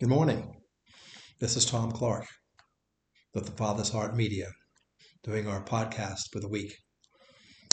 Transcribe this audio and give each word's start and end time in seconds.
Good 0.00 0.08
morning. 0.08 0.56
This 1.40 1.56
is 1.56 1.66
Tom 1.66 1.92
Clark 1.92 2.24
with 3.34 3.44
the 3.44 3.52
Father's 3.52 3.90
Heart 3.90 4.16
Media 4.16 4.46
doing 5.24 5.46
our 5.46 5.62
podcast 5.62 6.22
for 6.32 6.40
the 6.40 6.48
week. 6.48 6.74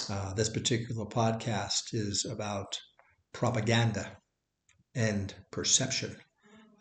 Uh, 0.09 0.33
this 0.33 0.49
particular 0.49 1.05
podcast 1.05 1.93
is 1.93 2.25
about 2.29 2.77
propaganda 3.31 4.17
and 4.93 5.33
perception 5.51 6.17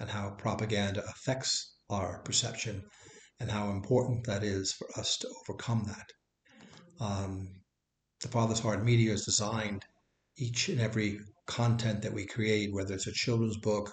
and 0.01 0.11
how 0.11 0.31
propaganda 0.31 1.05
affects 1.09 1.77
our 1.91 2.23
perception 2.25 2.83
and 3.39 3.49
how 3.49 3.71
important 3.71 4.27
that 4.27 4.43
is 4.43 4.73
for 4.73 4.89
us 4.99 5.17
to 5.19 5.29
overcome 5.49 5.85
that. 5.87 6.11
Um, 6.99 7.47
the 8.21 8.27
Father's 8.27 8.59
Heart 8.59 8.85
Media 8.85 9.13
is 9.13 9.25
designed 9.25 9.85
each 10.39 10.69
and 10.69 10.81
every 10.81 11.21
content 11.47 12.03
that 12.03 12.13
we 12.13 12.27
create, 12.27 12.75
whether 12.75 12.95
it's 12.95 13.07
a 13.07 13.13
children's 13.13 13.59
book, 13.59 13.93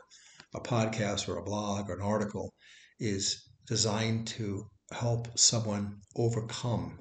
a 0.54 0.60
podcast 0.60 1.28
or 1.28 1.38
a 1.38 1.44
blog 1.44 1.90
or 1.90 1.94
an 1.94 2.02
article 2.02 2.54
is 3.00 3.50
designed 3.68 4.28
to 4.28 4.70
help 4.92 5.28
someone 5.38 6.00
overcome 6.16 7.00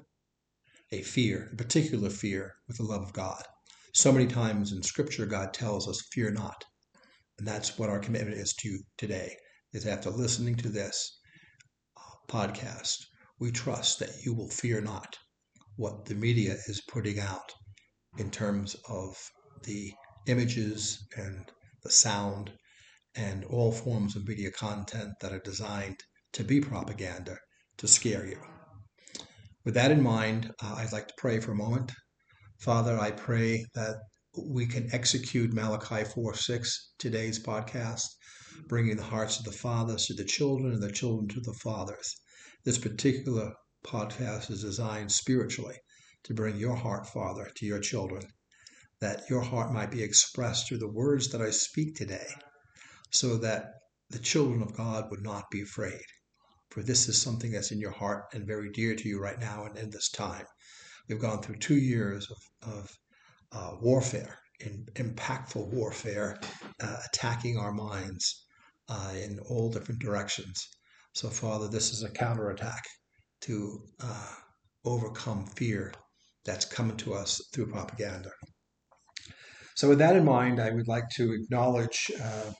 a 0.91 1.01
fear, 1.01 1.49
a 1.51 1.55
particular 1.55 2.09
fear, 2.09 2.53
with 2.67 2.77
the 2.77 2.83
love 2.83 3.01
of 3.01 3.13
God. 3.13 3.43
So 3.93 4.11
many 4.11 4.27
times 4.27 4.71
in 4.71 4.81
Scripture, 4.83 5.25
God 5.25 5.53
tells 5.53 5.87
us, 5.87 6.01
"Fear 6.11 6.31
not," 6.31 6.65
and 7.37 7.47
that's 7.47 7.77
what 7.77 7.89
our 7.89 7.99
commitment 7.99 8.37
is 8.37 8.53
to 8.55 8.69
you 8.69 8.83
today. 8.97 9.37
Is 9.71 9.85
after 9.85 10.09
listening 10.09 10.55
to 10.57 10.69
this 10.69 11.19
uh, 11.97 12.01
podcast, 12.27 13.05
we 13.39 13.51
trust 13.51 13.99
that 13.99 14.23
you 14.23 14.33
will 14.33 14.49
fear 14.49 14.81
not 14.81 15.17
what 15.75 16.05
the 16.05 16.15
media 16.15 16.57
is 16.67 16.81
putting 16.87 17.19
out 17.19 17.53
in 18.17 18.29
terms 18.29 18.75
of 18.87 19.15
the 19.63 19.93
images 20.27 21.07
and 21.17 21.51
the 21.83 21.91
sound 21.91 22.51
and 23.15 23.45
all 23.45 23.71
forms 23.71 24.15
of 24.15 24.27
media 24.27 24.49
content 24.51 25.13
that 25.21 25.31
are 25.31 25.39
designed 25.39 26.03
to 26.31 26.43
be 26.43 26.59
propaganda 26.59 27.37
to 27.77 27.87
scare 27.87 28.25
you. 28.25 28.39
With 29.63 29.75
that 29.75 29.91
in 29.91 30.01
mind, 30.01 30.51
uh, 30.61 30.75
I'd 30.77 30.91
like 30.91 31.07
to 31.07 31.13
pray 31.17 31.39
for 31.39 31.51
a 31.51 31.55
moment. 31.55 31.91
Father, 32.57 32.99
I 32.99 33.11
pray 33.11 33.65
that 33.75 33.97
we 34.35 34.65
can 34.65 34.89
execute 34.93 35.53
Malachi 35.53 36.03
4 36.03 36.33
6, 36.33 36.93
today's 36.97 37.43
podcast, 37.43 38.07
bringing 38.67 38.97
the 38.97 39.03
hearts 39.03 39.37
of 39.37 39.45
the 39.45 39.51
fathers 39.51 40.07
to 40.07 40.15
the 40.15 40.25
children 40.25 40.73
and 40.73 40.81
the 40.81 40.91
children 40.91 41.27
to 41.29 41.39
the 41.39 41.53
fathers. 41.53 42.15
This 42.65 42.79
particular 42.79 43.53
podcast 43.85 44.49
is 44.49 44.63
designed 44.63 45.11
spiritually 45.11 45.77
to 46.23 46.33
bring 46.33 46.57
your 46.57 46.75
heart, 46.75 47.05
Father, 47.07 47.51
to 47.55 47.65
your 47.65 47.79
children, 47.79 48.23
that 49.01 49.29
your 49.29 49.41
heart 49.41 49.71
might 49.71 49.91
be 49.91 50.01
expressed 50.01 50.67
through 50.67 50.79
the 50.79 50.91
words 50.91 51.29
that 51.29 51.41
I 51.41 51.51
speak 51.51 51.95
today 51.95 52.27
so 53.13 53.37
that 53.37 53.73
the 54.09 54.19
children 54.19 54.61
of 54.63 54.75
God 54.75 55.09
would 55.11 55.21
not 55.21 55.49
be 55.51 55.61
afraid. 55.61 56.03
For 56.71 56.81
this 56.81 57.07
is 57.07 57.21
something 57.21 57.51
that's 57.51 57.71
in 57.71 57.79
your 57.79 57.91
heart 57.91 58.25
and 58.33 58.47
very 58.47 58.71
dear 58.71 58.95
to 58.95 59.07
you 59.07 59.21
right 59.21 59.39
now 59.39 59.65
and 59.65 59.77
in 59.77 59.91
this 59.91 60.09
time. 60.09 60.45
We've 61.07 61.21
gone 61.21 61.41
through 61.41 61.57
two 61.57 61.77
years 61.77 62.27
of, 62.31 62.71
of 62.73 62.97
uh, 63.51 63.75
warfare, 63.79 64.39
in, 64.59 64.87
impactful 64.95 65.67
warfare, 65.67 66.39
uh, 66.81 66.97
attacking 67.05 67.57
our 67.57 67.71
minds 67.71 68.45
uh, 68.89 69.13
in 69.15 69.39
all 69.47 69.69
different 69.69 70.01
directions. 70.01 70.67
So, 71.13 71.29
Father, 71.29 71.67
this 71.67 71.93
is 71.93 72.01
a 72.01 72.09
counterattack 72.09 72.83
to 73.41 73.79
uh, 74.01 74.31
overcome 74.85 75.45
fear 75.45 75.93
that's 76.45 76.65
coming 76.65 76.97
to 76.97 77.13
us 77.13 77.39
through 77.53 77.67
propaganda. 77.67 78.31
So, 79.75 79.89
with 79.89 79.99
that 79.99 80.15
in 80.15 80.25
mind, 80.25 80.59
I 80.59 80.71
would 80.71 80.87
like 80.87 81.09
to 81.17 81.33
acknowledge 81.33 82.11
uh, 82.19 82.51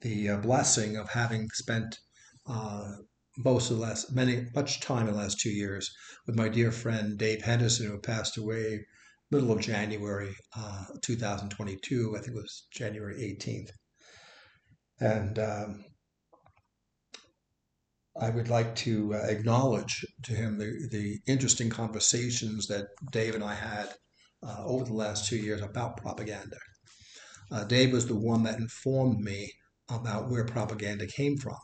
the 0.00 0.30
uh, 0.30 0.36
blessing 0.38 0.96
of 0.96 1.08
having 1.08 1.48
spent 1.54 1.98
uh, 2.46 2.92
most 3.38 3.70
of 3.70 3.76
the 3.76 3.82
last 3.82 4.14
many 4.14 4.46
much 4.54 4.80
time 4.80 5.06
in 5.06 5.14
the 5.14 5.18
last 5.18 5.40
two 5.40 5.50
years 5.50 5.90
with 6.26 6.36
my 6.36 6.48
dear 6.48 6.72
friend 6.72 7.18
Dave 7.18 7.42
Henderson, 7.42 7.86
who 7.86 7.98
passed 7.98 8.36
away 8.36 8.84
middle 9.30 9.52
of 9.52 9.60
January 9.60 10.34
uh, 10.56 10.84
2022. 11.02 12.14
I 12.16 12.20
think 12.20 12.36
it 12.36 12.40
was 12.40 12.66
January 12.72 13.36
18th, 13.40 13.70
and 15.00 15.38
um, 15.38 15.84
I 18.20 18.30
would 18.30 18.48
like 18.48 18.74
to 18.76 19.14
uh, 19.14 19.18
acknowledge 19.28 20.04
to 20.24 20.32
him 20.32 20.58
the, 20.58 20.88
the 20.90 21.18
interesting 21.30 21.70
conversations 21.70 22.66
that 22.66 22.86
Dave 23.12 23.34
and 23.34 23.44
I 23.44 23.54
had 23.54 23.94
uh, 24.42 24.64
over 24.64 24.84
the 24.84 24.94
last 24.94 25.28
two 25.28 25.36
years 25.36 25.60
about 25.60 25.98
propaganda. 25.98 26.56
Uh, 27.50 27.64
Dave 27.64 27.92
was 27.92 28.06
the 28.06 28.16
one 28.16 28.42
that 28.42 28.58
informed 28.58 29.20
me 29.20 29.52
about 29.90 30.28
where 30.30 30.44
propaganda 30.44 31.06
came 31.06 31.36
from. 31.36 31.56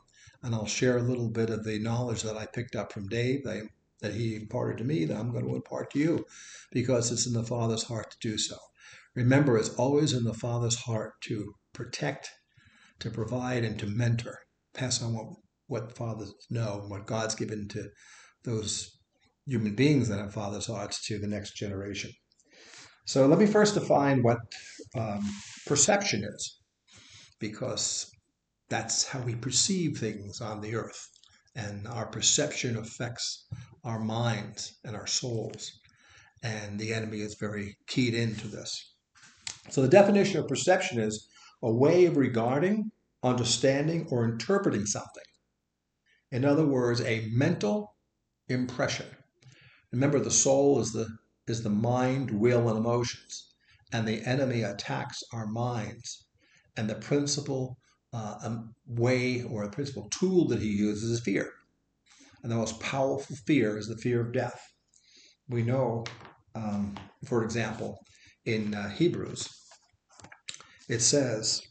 And 0.43 0.55
I'll 0.55 0.67
share 0.67 0.99
a 0.99 1.03
little 1.03 1.31
bit 1.31 1.51
of 1.51 1.65
the 1.65 1.79
knowledge 1.79 2.23
that 2.23 2.37
I 2.37 2.47
picked 2.47 2.77
up 2.77 2.93
from 2.93 3.09
Dave 3.09 3.45
that, 3.45 3.62
that 4.03 4.15
he 4.15 4.37
imparted 4.37 4.79
to 4.79 4.85
me 4.85 5.07
that 5.07 5.17
I'm 5.17 5.31
going 5.31 5.47
to 5.47 5.55
impart 5.55 5.91
to 5.93 5.99
you 5.99 6.25
because 6.71 7.11
it's 7.11 7.27
in 7.27 7.33
the 7.33 7.43
Father's 7.45 7.84
heart 7.84 8.11
to 8.11 8.17
do 8.21 8.37
so. 8.37 8.57
Remember, 9.15 9.57
it's 9.57 9.71
always 9.71 10.13
in 10.13 10.25
the 10.25 10.34
Father's 10.34 10.77
heart 10.77 11.13
to 11.23 11.55
protect, 11.73 12.31
to 12.99 13.11
provide, 13.11 13.65
and 13.65 13.79
to 13.79 13.87
mentor, 13.87 14.39
pass 14.75 15.03
on 15.03 15.15
what, 15.15 15.27
what 15.67 15.97
fathers 15.97 16.34
know 16.51 16.81
and 16.83 16.91
what 16.91 17.07
God's 17.07 17.34
given 17.34 17.69
to 17.69 17.89
those 18.45 18.99
human 19.47 19.75
beings 19.75 20.09
that 20.09 20.19
have 20.19 20.34
fathers' 20.34 20.67
hearts 20.67 21.07
to 21.07 21.19
the 21.19 21.27
next 21.27 21.55
generation. 21.55 22.11
So 23.07 23.27
let 23.27 23.39
me 23.39 23.47
first 23.47 23.75
define 23.75 24.23
what 24.23 24.39
um, 24.99 25.21
perception 25.67 26.25
is, 26.25 26.61
because 27.39 28.11
that's 28.69 29.07
how 29.07 29.21
we 29.21 29.35
perceive 29.35 29.99
things 29.99 30.41
on 30.41 30.61
the 30.61 30.75
earth. 30.75 31.11
And 31.55 31.87
our 31.87 32.07
perception 32.07 32.77
affects 32.77 33.47
our 33.85 34.01
minds 34.01 34.79
and 34.85 34.97
our 34.97 35.07
souls. 35.07 35.71
And 36.43 36.79
the 36.79 36.93
enemy 36.93 37.21
is 37.21 37.37
very 37.39 37.77
keyed 37.87 38.15
into 38.15 38.49
this. 38.49 38.95
So, 39.71 39.83
the 39.83 39.89
definition 39.89 40.41
of 40.41 40.49
perception 40.49 40.99
is 41.01 41.29
a 41.63 41.73
way 41.73 42.05
of 42.07 42.17
regarding, 42.17 42.91
understanding, 43.23 44.07
or 44.11 44.25
interpreting 44.25 44.85
something. 44.85 45.23
In 46.31 46.45
other 46.45 46.67
words, 46.67 47.01
a 47.01 47.29
mental 47.31 47.95
impression. 48.49 49.07
Remember, 49.93 50.19
the 50.19 50.31
soul 50.31 50.81
is 50.81 50.93
the, 50.93 51.07
is 51.47 51.63
the 51.63 51.71
mind, 51.71 52.31
will, 52.31 52.69
and 52.69 52.79
emotions. 52.79 53.55
And 53.93 54.07
the 54.07 54.23
enemy 54.27 54.63
attacks 54.63 55.23
our 55.33 55.47
minds. 55.47 56.27
And 56.77 56.91
the 56.91 56.97
principal 56.97 57.79
uh, 58.15 58.39
a 58.45 58.65
way 58.87 59.43
or 59.43 59.65
a 59.65 59.71
principal 59.71 60.09
tool 60.11 60.47
that 60.49 60.63
he 60.63 60.69
uses 60.69 61.11
is 61.11 61.21
fear. 61.21 61.51
And 62.43 62.53
the 62.53 62.57
most 62.57 62.79
powerful 62.79 63.37
fear 63.47 63.77
is 63.77 63.89
the 63.89 63.97
fear 63.97 64.21
of 64.21 64.33
death. 64.33 64.61
We 65.49 65.63
know, 65.63 66.05
um, 66.55 66.95
for 67.27 67.43
example, 67.43 67.99
in 68.45 68.75
uh, 68.75 68.91
Hebrews, 68.91 69.49
it 70.89 71.01
says, 71.01 71.63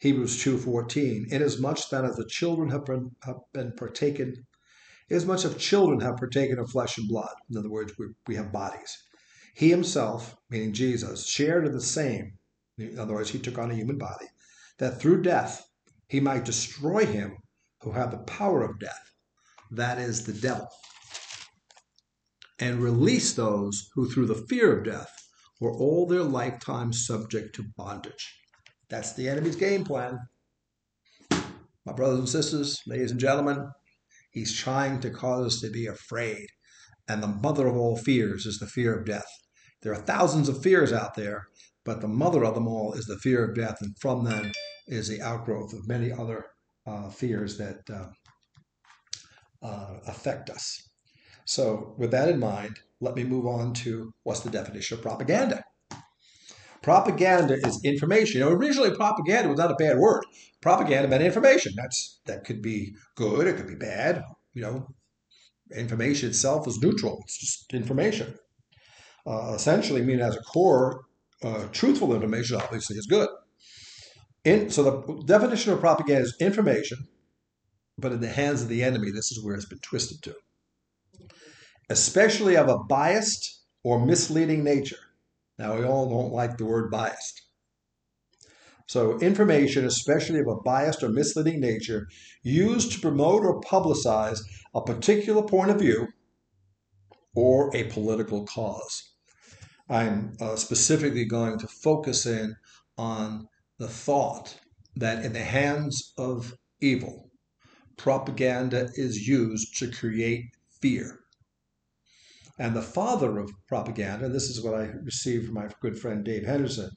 Hebrews 0.00 0.44
2.14, 0.44 1.32
Inasmuch 1.32 1.88
then 1.90 2.04
as 2.04 2.16
the 2.16 2.26
children 2.26 2.70
have 2.70 2.84
been, 2.84 3.10
have 3.22 3.38
been 3.52 3.72
partaken, 3.72 4.46
inasmuch 5.08 5.44
as 5.44 5.56
children 5.56 6.00
have 6.00 6.18
partaken 6.18 6.58
of 6.58 6.70
flesh 6.70 6.98
and 6.98 7.08
blood, 7.08 7.34
in 7.50 7.56
other 7.56 7.70
words, 7.70 7.94
we, 7.98 8.06
we 8.26 8.36
have 8.36 8.52
bodies, 8.52 8.96
he 9.54 9.70
himself, 9.70 10.36
meaning 10.50 10.74
Jesus, 10.74 11.26
shared 11.26 11.66
in 11.66 11.72
the 11.72 11.80
same, 11.80 12.34
in 12.78 12.98
other 12.98 13.14
words, 13.14 13.30
he 13.30 13.38
took 13.38 13.58
on 13.58 13.70
a 13.70 13.74
human 13.74 13.96
body, 13.96 14.26
that 14.78 15.00
through 15.00 15.22
death 15.22 15.66
he 16.08 16.20
might 16.20 16.44
destroy 16.44 17.04
him 17.06 17.36
who 17.80 17.92
had 17.92 18.10
the 18.10 18.18
power 18.18 18.62
of 18.62 18.78
death, 18.78 19.10
that 19.70 19.98
is, 19.98 20.24
the 20.24 20.32
devil, 20.32 20.68
and 22.58 22.82
release 22.82 23.34
those 23.34 23.88
who 23.94 24.08
through 24.08 24.26
the 24.26 24.46
fear 24.48 24.78
of 24.78 24.84
death 24.84 25.12
were 25.60 25.72
all 25.72 26.06
their 26.06 26.22
lifetime 26.22 26.92
subject 26.92 27.54
to 27.54 27.64
bondage. 27.76 28.38
That's 28.88 29.12
the 29.14 29.28
enemy's 29.28 29.56
game 29.56 29.84
plan. 29.84 30.18
My 31.30 31.92
brothers 31.92 32.18
and 32.18 32.28
sisters, 32.28 32.80
ladies 32.86 33.10
and 33.10 33.20
gentlemen, 33.20 33.68
he's 34.30 34.56
trying 34.56 35.00
to 35.00 35.10
cause 35.10 35.46
us 35.46 35.60
to 35.60 35.70
be 35.70 35.86
afraid. 35.86 36.46
And 37.08 37.22
the 37.22 37.28
mother 37.28 37.68
of 37.68 37.76
all 37.76 37.96
fears 37.96 38.46
is 38.46 38.58
the 38.58 38.66
fear 38.66 38.98
of 38.98 39.06
death. 39.06 39.28
There 39.82 39.92
are 39.92 40.02
thousands 40.02 40.48
of 40.48 40.62
fears 40.62 40.92
out 40.92 41.14
there, 41.14 41.46
but 41.86 42.00
the 42.00 42.08
mother 42.08 42.44
of 42.44 42.54
them 42.54 42.66
all 42.66 42.92
is 42.92 43.06
the 43.06 43.18
fear 43.18 43.44
of 43.44 43.54
death, 43.54 43.80
and 43.80 43.96
from 43.98 44.24
them 44.24 44.52
is 44.88 45.08
the 45.08 45.22
outgrowth 45.22 45.72
of 45.72 45.88
many 45.88 46.12
other 46.12 46.44
uh, 46.86 47.08
fears 47.08 47.56
that 47.56 47.78
uh, 47.88 48.08
uh, 49.64 50.00
affect 50.06 50.50
us. 50.50 50.90
So, 51.44 51.94
with 51.96 52.10
that 52.10 52.28
in 52.28 52.40
mind, 52.40 52.80
let 53.00 53.14
me 53.14 53.22
move 53.22 53.46
on 53.46 53.72
to 53.74 54.12
what's 54.24 54.40
the 54.40 54.50
definition 54.50 54.98
of 54.98 55.02
propaganda. 55.02 55.62
Propaganda 56.82 57.54
is 57.54 57.80
information. 57.84 58.40
You 58.40 58.46
know, 58.46 58.52
originally 58.52 58.94
propaganda 58.94 59.48
was 59.48 59.58
not 59.58 59.70
a 59.70 59.76
bad 59.76 59.98
word. 59.98 60.24
Propaganda 60.60 61.08
meant 61.08 61.22
information. 61.22 61.72
That's 61.76 62.20
that 62.26 62.44
could 62.44 62.62
be 62.62 62.94
good, 63.14 63.46
it 63.46 63.56
could 63.56 63.68
be 63.68 63.76
bad. 63.76 64.22
You 64.54 64.62
know, 64.62 64.88
information 65.74 66.30
itself 66.30 66.66
is 66.66 66.78
neutral. 66.78 67.20
It's 67.24 67.38
just 67.38 67.72
information. 67.72 68.34
Uh, 69.26 69.52
essentially, 69.54 70.02
I 70.02 70.04
mean, 70.04 70.20
as 70.20 70.36
a 70.36 70.40
core, 70.40 71.06
uh, 71.42 71.66
truthful 71.72 72.14
information 72.14 72.56
obviously 72.56 72.96
is 72.96 73.06
good. 73.06 73.28
In, 74.44 74.70
so 74.70 74.82
the 74.82 75.22
definition 75.24 75.72
of 75.72 75.80
propaganda 75.80 76.22
is 76.22 76.36
information, 76.40 76.98
but 77.98 78.12
in 78.12 78.20
the 78.20 78.28
hands 78.28 78.62
of 78.62 78.68
the 78.68 78.82
enemy, 78.82 79.10
this 79.10 79.32
is 79.32 79.42
where 79.42 79.54
it's 79.54 79.66
been 79.66 79.80
twisted 79.80 80.22
to, 80.22 80.36
especially 81.90 82.56
of 82.56 82.68
a 82.68 82.78
biased 82.78 83.62
or 83.82 84.04
misleading 84.04 84.62
nature. 84.62 84.98
Now, 85.58 85.76
we 85.76 85.84
all 85.84 86.08
don't 86.08 86.32
like 86.32 86.58
the 86.58 86.64
word 86.64 86.90
biased. 86.90 87.42
So, 88.88 89.18
information, 89.18 89.84
especially 89.84 90.38
of 90.38 90.46
a 90.46 90.60
biased 90.64 91.02
or 91.02 91.08
misleading 91.08 91.60
nature, 91.60 92.06
used 92.42 92.92
to 92.92 93.00
promote 93.00 93.44
or 93.44 93.60
publicize 93.60 94.38
a 94.74 94.80
particular 94.80 95.42
point 95.42 95.70
of 95.70 95.80
view 95.80 96.08
or 97.34 97.74
a 97.76 97.84
political 97.84 98.44
cause. 98.44 99.15
I'm 99.88 100.36
uh, 100.40 100.56
specifically 100.56 101.24
going 101.24 101.58
to 101.58 101.68
focus 101.68 102.26
in 102.26 102.56
on 102.98 103.48
the 103.78 103.88
thought 103.88 104.58
that 104.96 105.24
in 105.24 105.32
the 105.32 105.44
hands 105.44 106.12
of 106.18 106.56
evil, 106.80 107.30
propaganda 107.96 108.90
is 108.94 109.28
used 109.28 109.76
to 109.78 109.90
create 109.90 110.46
fear. 110.80 111.20
And 112.58 112.74
the 112.74 112.82
father 112.82 113.38
of 113.38 113.52
propaganda, 113.68 114.28
this 114.28 114.48
is 114.48 114.62
what 114.62 114.74
I 114.74 114.86
received 115.04 115.46
from 115.46 115.54
my 115.54 115.68
good 115.80 115.98
friend 115.98 116.24
Dave 116.24 116.46
Henderson, 116.46 116.90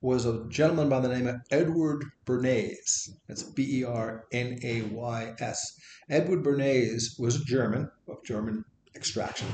was 0.00 0.26
a 0.26 0.44
gentleman 0.48 0.88
by 0.88 1.00
the 1.00 1.08
name 1.08 1.26
of 1.26 1.36
Edward 1.50 2.04
Bernays. 2.26 3.10
That's 3.28 3.42
B 3.42 3.80
E 3.80 3.84
R 3.84 4.24
N 4.32 4.58
A 4.62 4.82
Y 4.82 5.34
S. 5.38 5.78
Edward 6.10 6.42
Bernays 6.42 7.18
was 7.18 7.36
a 7.36 7.44
German 7.44 7.90
of 8.08 8.22
German 8.24 8.64
extraction, 8.94 9.48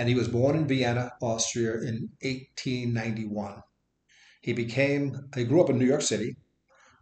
and 0.00 0.08
he 0.08 0.14
was 0.14 0.28
born 0.28 0.56
in 0.56 0.66
Vienna, 0.66 1.12
Austria 1.20 1.74
in 1.74 2.08
1891. 2.22 3.62
He 4.40 4.54
became, 4.54 5.28
he 5.36 5.44
grew 5.44 5.62
up 5.62 5.68
in 5.68 5.78
New 5.78 5.84
York 5.84 6.00
City. 6.00 6.36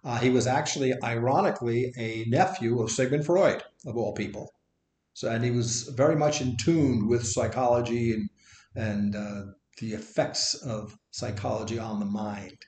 Uh, 0.02 0.18
he 0.18 0.30
was 0.30 0.48
actually, 0.48 0.92
ironically, 1.04 1.92
a 1.96 2.24
nephew 2.28 2.82
of 2.82 2.90
Sigmund 2.90 3.24
Freud, 3.24 3.62
of 3.86 3.96
all 3.96 4.14
people. 4.14 4.52
So, 5.14 5.30
and 5.30 5.44
he 5.44 5.52
was 5.52 5.84
very 5.96 6.16
much 6.16 6.40
in 6.40 6.56
tune 6.56 7.06
with 7.06 7.24
psychology 7.24 8.14
and, 8.14 8.28
and 8.74 9.14
uh, 9.14 9.42
the 9.80 9.92
effects 9.92 10.54
of 10.54 10.98
psychology 11.12 11.78
on 11.78 12.00
the 12.00 12.06
mind. 12.06 12.58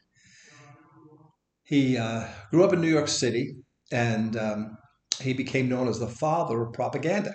He 1.65 1.99
uh, 1.99 2.29
grew 2.53 2.63
up 2.63 2.73
in 2.73 2.81
New 2.81 2.89
York 2.89 3.09
City 3.09 3.57
and 3.91 4.37
um, 4.37 4.79
he 5.21 5.33
became 5.33 5.69
known 5.69 5.89
as 5.89 5.99
the 5.99 6.07
father 6.07 6.63
of 6.63 6.73
propaganda. 6.73 7.35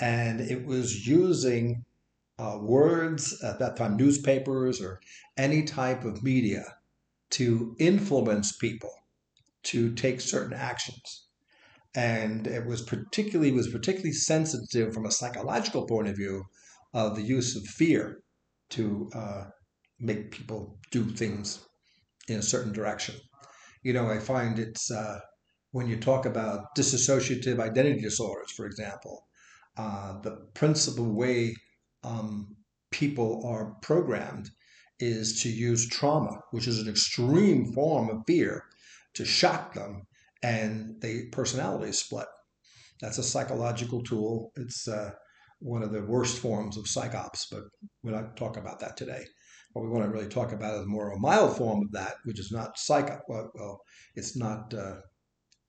And 0.00 0.40
it 0.40 0.64
was 0.64 1.06
using 1.06 1.84
uh, 2.38 2.58
words, 2.60 3.38
at 3.44 3.58
that 3.58 3.76
time, 3.76 3.96
newspapers 3.96 4.80
or 4.80 5.00
any 5.36 5.62
type 5.62 6.04
of 6.04 6.22
media 6.22 6.64
to 7.30 7.76
influence 7.78 8.56
people 8.56 8.92
to 9.64 9.92
take 9.92 10.20
certain 10.20 10.54
actions. 10.54 11.26
And 11.94 12.46
it 12.46 12.64
was 12.66 12.82
particularly 12.82 13.52
was 13.52 13.68
particularly 13.68 14.12
sensitive 14.12 14.94
from 14.94 15.04
a 15.04 15.10
psychological 15.10 15.86
point 15.86 16.08
of 16.08 16.16
view 16.16 16.44
of 16.94 17.14
the 17.14 17.22
use 17.22 17.56
of 17.56 17.64
fear 17.64 18.22
to 18.70 19.10
uh, 19.14 19.44
make 19.98 20.30
people 20.30 20.78
do 20.90 21.04
things 21.04 21.66
in 22.28 22.38
a 22.38 22.42
certain 22.42 22.72
direction. 22.72 23.16
You 23.82 23.92
know, 23.92 24.08
I 24.08 24.18
find 24.18 24.58
it's 24.58 24.90
uh, 24.90 25.20
when 25.72 25.88
you 25.88 25.98
talk 25.98 26.26
about 26.26 26.74
dissociative 26.76 27.60
identity 27.60 28.00
disorders, 28.00 28.52
for 28.52 28.66
example, 28.66 29.26
uh, 29.76 30.20
the 30.20 30.32
principal 30.54 31.06
way 31.12 31.54
um, 32.02 32.56
people 32.90 33.42
are 33.46 33.76
programmed 33.82 34.50
is 34.98 35.42
to 35.42 35.48
use 35.48 35.88
trauma, 35.88 36.40
which 36.50 36.66
is 36.66 36.80
an 36.80 36.88
extreme 36.88 37.72
form 37.72 38.10
of 38.10 38.22
fear, 38.26 38.64
to 39.14 39.24
shock 39.24 39.74
them, 39.74 40.02
and 40.42 41.00
the 41.00 41.26
personality 41.32 41.92
split. 41.92 42.26
That's 43.00 43.18
a 43.18 43.22
psychological 43.22 44.02
tool. 44.02 44.52
It's 44.56 44.86
uh, 44.86 45.12
one 45.60 45.82
of 45.82 45.92
the 45.92 46.02
worst 46.02 46.38
forms 46.38 46.76
of 46.76 46.84
psyops, 46.84 47.46
but 47.50 47.64
we're 48.02 48.12
not 48.12 48.36
talking 48.36 48.62
about 48.62 48.80
that 48.80 48.96
today. 48.96 49.24
What 49.72 49.84
we 49.84 49.90
want 49.90 50.04
to 50.04 50.10
really 50.10 50.28
talk 50.28 50.52
about 50.52 50.80
is 50.80 50.86
more 50.86 51.12
a 51.12 51.18
mild 51.18 51.56
form 51.56 51.82
of 51.84 51.92
that, 51.92 52.16
which 52.24 52.40
is 52.40 52.50
not 52.50 52.78
psycho. 52.78 53.20
Well, 53.28 53.50
well 53.54 53.80
it's 54.16 54.36
not 54.36 54.74
uh, 54.74 54.96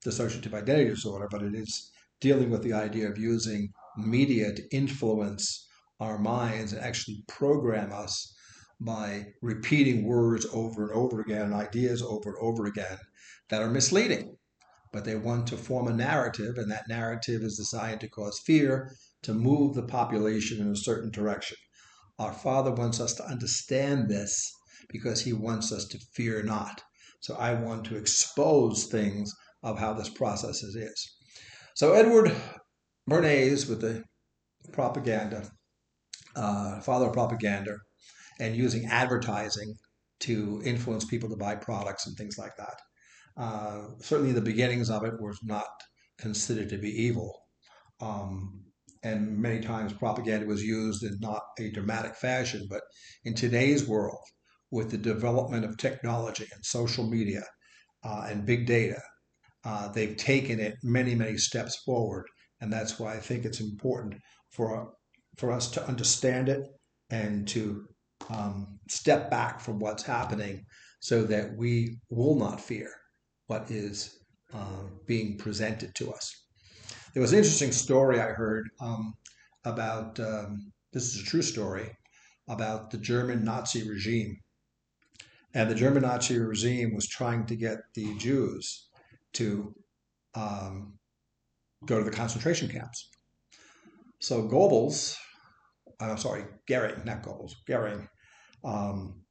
dissociative 0.05 0.53
identity 0.53 0.89
disorder, 0.89 1.27
but 1.29 1.43
it 1.43 1.53
is 1.53 1.91
dealing 2.19 2.49
with 2.49 2.63
the 2.63 2.73
idea 2.73 3.09
of 3.09 3.17
using 3.17 3.71
media 3.97 4.53
to 4.53 4.63
influence 4.71 5.67
our 5.99 6.17
minds 6.17 6.73
and 6.73 6.81
actually 6.81 7.23
program 7.27 7.91
us 7.91 8.33
by 8.79 9.27
repeating 9.41 10.05
words 10.05 10.47
over 10.53 10.87
and 10.89 10.91
over 10.93 11.21
again, 11.21 11.53
ideas 11.53 12.01
over 12.01 12.31
and 12.31 12.37
over 12.41 12.65
again 12.65 12.97
that 13.49 13.61
are 13.61 13.69
misleading. 13.69 14.35
But 14.91 15.05
they 15.05 15.15
want 15.15 15.47
to 15.47 15.57
form 15.57 15.87
a 15.87 15.93
narrative, 15.93 16.57
and 16.57 16.69
that 16.71 16.89
narrative 16.89 17.43
is 17.43 17.57
designed 17.57 18.01
to 18.01 18.09
cause 18.09 18.39
fear 18.39 18.93
to 19.23 19.33
move 19.33 19.75
the 19.75 19.83
population 19.83 20.59
in 20.59 20.71
a 20.71 20.75
certain 20.75 21.11
direction. 21.11 21.57
Our 22.19 22.33
Father 22.33 22.71
wants 22.71 22.99
us 22.99 23.13
to 23.15 23.25
understand 23.25 24.09
this 24.09 24.51
because 24.89 25.21
He 25.21 25.31
wants 25.31 25.71
us 25.71 25.85
to 25.85 25.99
fear 26.13 26.43
not. 26.43 26.81
So 27.21 27.35
I 27.35 27.53
want 27.53 27.85
to 27.85 27.95
expose 27.95 28.85
things 28.85 29.33
of 29.63 29.79
how 29.79 29.93
this 29.93 30.09
process 30.09 30.63
is. 30.63 31.11
So 31.75 31.93
Edward 31.93 32.35
Bernays 33.11 33.67
with 33.67 33.81
the 33.81 34.03
propaganda, 34.71 35.49
uh, 36.35 36.79
father 36.79 37.07
of 37.07 37.13
propaganda, 37.13 37.75
and 38.39 38.55
using 38.55 38.85
advertising 38.85 39.75
to 40.21 40.61
influence 40.63 41.03
people 41.03 41.29
to 41.29 41.35
buy 41.35 41.55
products 41.55 42.07
and 42.07 42.15
things 42.15 42.37
like 42.37 42.55
that. 42.57 42.77
Uh, 43.35 43.87
certainly, 43.99 44.31
the 44.31 44.41
beginnings 44.41 44.89
of 44.89 45.03
it 45.03 45.19
was 45.19 45.37
not 45.43 45.67
considered 46.17 46.69
to 46.69 46.77
be 46.77 46.89
evil. 46.89 47.37
Um, 47.99 48.63
and 49.03 49.37
many 49.37 49.59
times 49.59 49.93
propaganda 49.93 50.45
was 50.45 50.63
used 50.63 51.03
in 51.03 51.17
not 51.19 51.41
a 51.59 51.71
dramatic 51.71 52.15
fashion, 52.15 52.67
but 52.69 52.81
in 53.25 53.33
today's 53.33 53.87
world, 53.87 54.23
with 54.71 54.89
the 54.89 54.97
development 54.97 55.65
of 55.65 55.75
technology 55.77 56.45
and 56.53 56.65
social 56.65 57.09
media 57.09 57.43
uh, 58.03 58.27
and 58.29 58.45
big 58.45 58.65
data, 58.65 59.01
uh, 59.65 59.89
they've 59.89 60.15
taken 60.15 60.59
it 60.59 60.75
many, 60.81 61.13
many 61.13 61.37
steps 61.37 61.75
forward, 61.83 62.25
and 62.61 62.71
that's 62.71 62.99
why 62.99 63.15
I 63.15 63.19
think 63.19 63.45
it's 63.45 63.59
important 63.59 64.15
for 64.51 64.93
for 65.37 65.51
us 65.51 65.71
to 65.71 65.87
understand 65.87 66.49
it 66.49 66.67
and 67.09 67.47
to 67.47 67.85
um, 68.29 68.79
step 68.87 69.29
back 69.29 69.59
from 69.59 69.79
what's 69.79 70.03
happening, 70.03 70.65
so 70.99 71.23
that 71.23 71.55
we 71.57 71.97
will 72.09 72.35
not 72.35 72.61
fear 72.61 72.89
what 73.47 73.69
is 73.71 74.19
uh, 74.53 74.83
being 75.07 75.37
presented 75.37 75.93
to 75.95 76.11
us. 76.11 76.33
There 77.13 77.21
was 77.21 77.33
an 77.33 77.39
interesting 77.39 77.71
story 77.71 78.19
I 78.19 78.27
heard 78.27 78.69
um, 78.79 79.13
about 79.65 80.19
um, 80.19 80.71
this 80.93 81.13
is 81.13 81.21
a 81.21 81.25
true 81.25 81.41
story 81.41 81.89
about 82.47 82.91
the 82.91 82.97
German 82.97 83.43
Nazi 83.43 83.87
regime. 83.89 84.37
And 85.53 85.69
the 85.69 85.75
German 85.75 86.03
Nazi 86.03 86.37
regime 86.39 86.95
was 86.95 87.07
trying 87.07 87.45
to 87.47 87.55
get 87.55 87.79
the 87.93 88.17
Jews 88.17 88.87
to 89.33 89.73
um, 90.35 90.93
go 91.85 91.97
to 91.97 92.03
the 92.03 92.15
concentration 92.15 92.67
camps. 92.67 93.09
So 94.19 94.43
Goebbels, 94.47 95.15
I'm 95.99 96.11
uh, 96.11 96.15
sorry, 96.15 96.45
Goering, 96.67 97.01
not 97.05 97.23
Goebbels, 97.23 97.53
Goering, 97.67 98.07
um, 98.63 99.21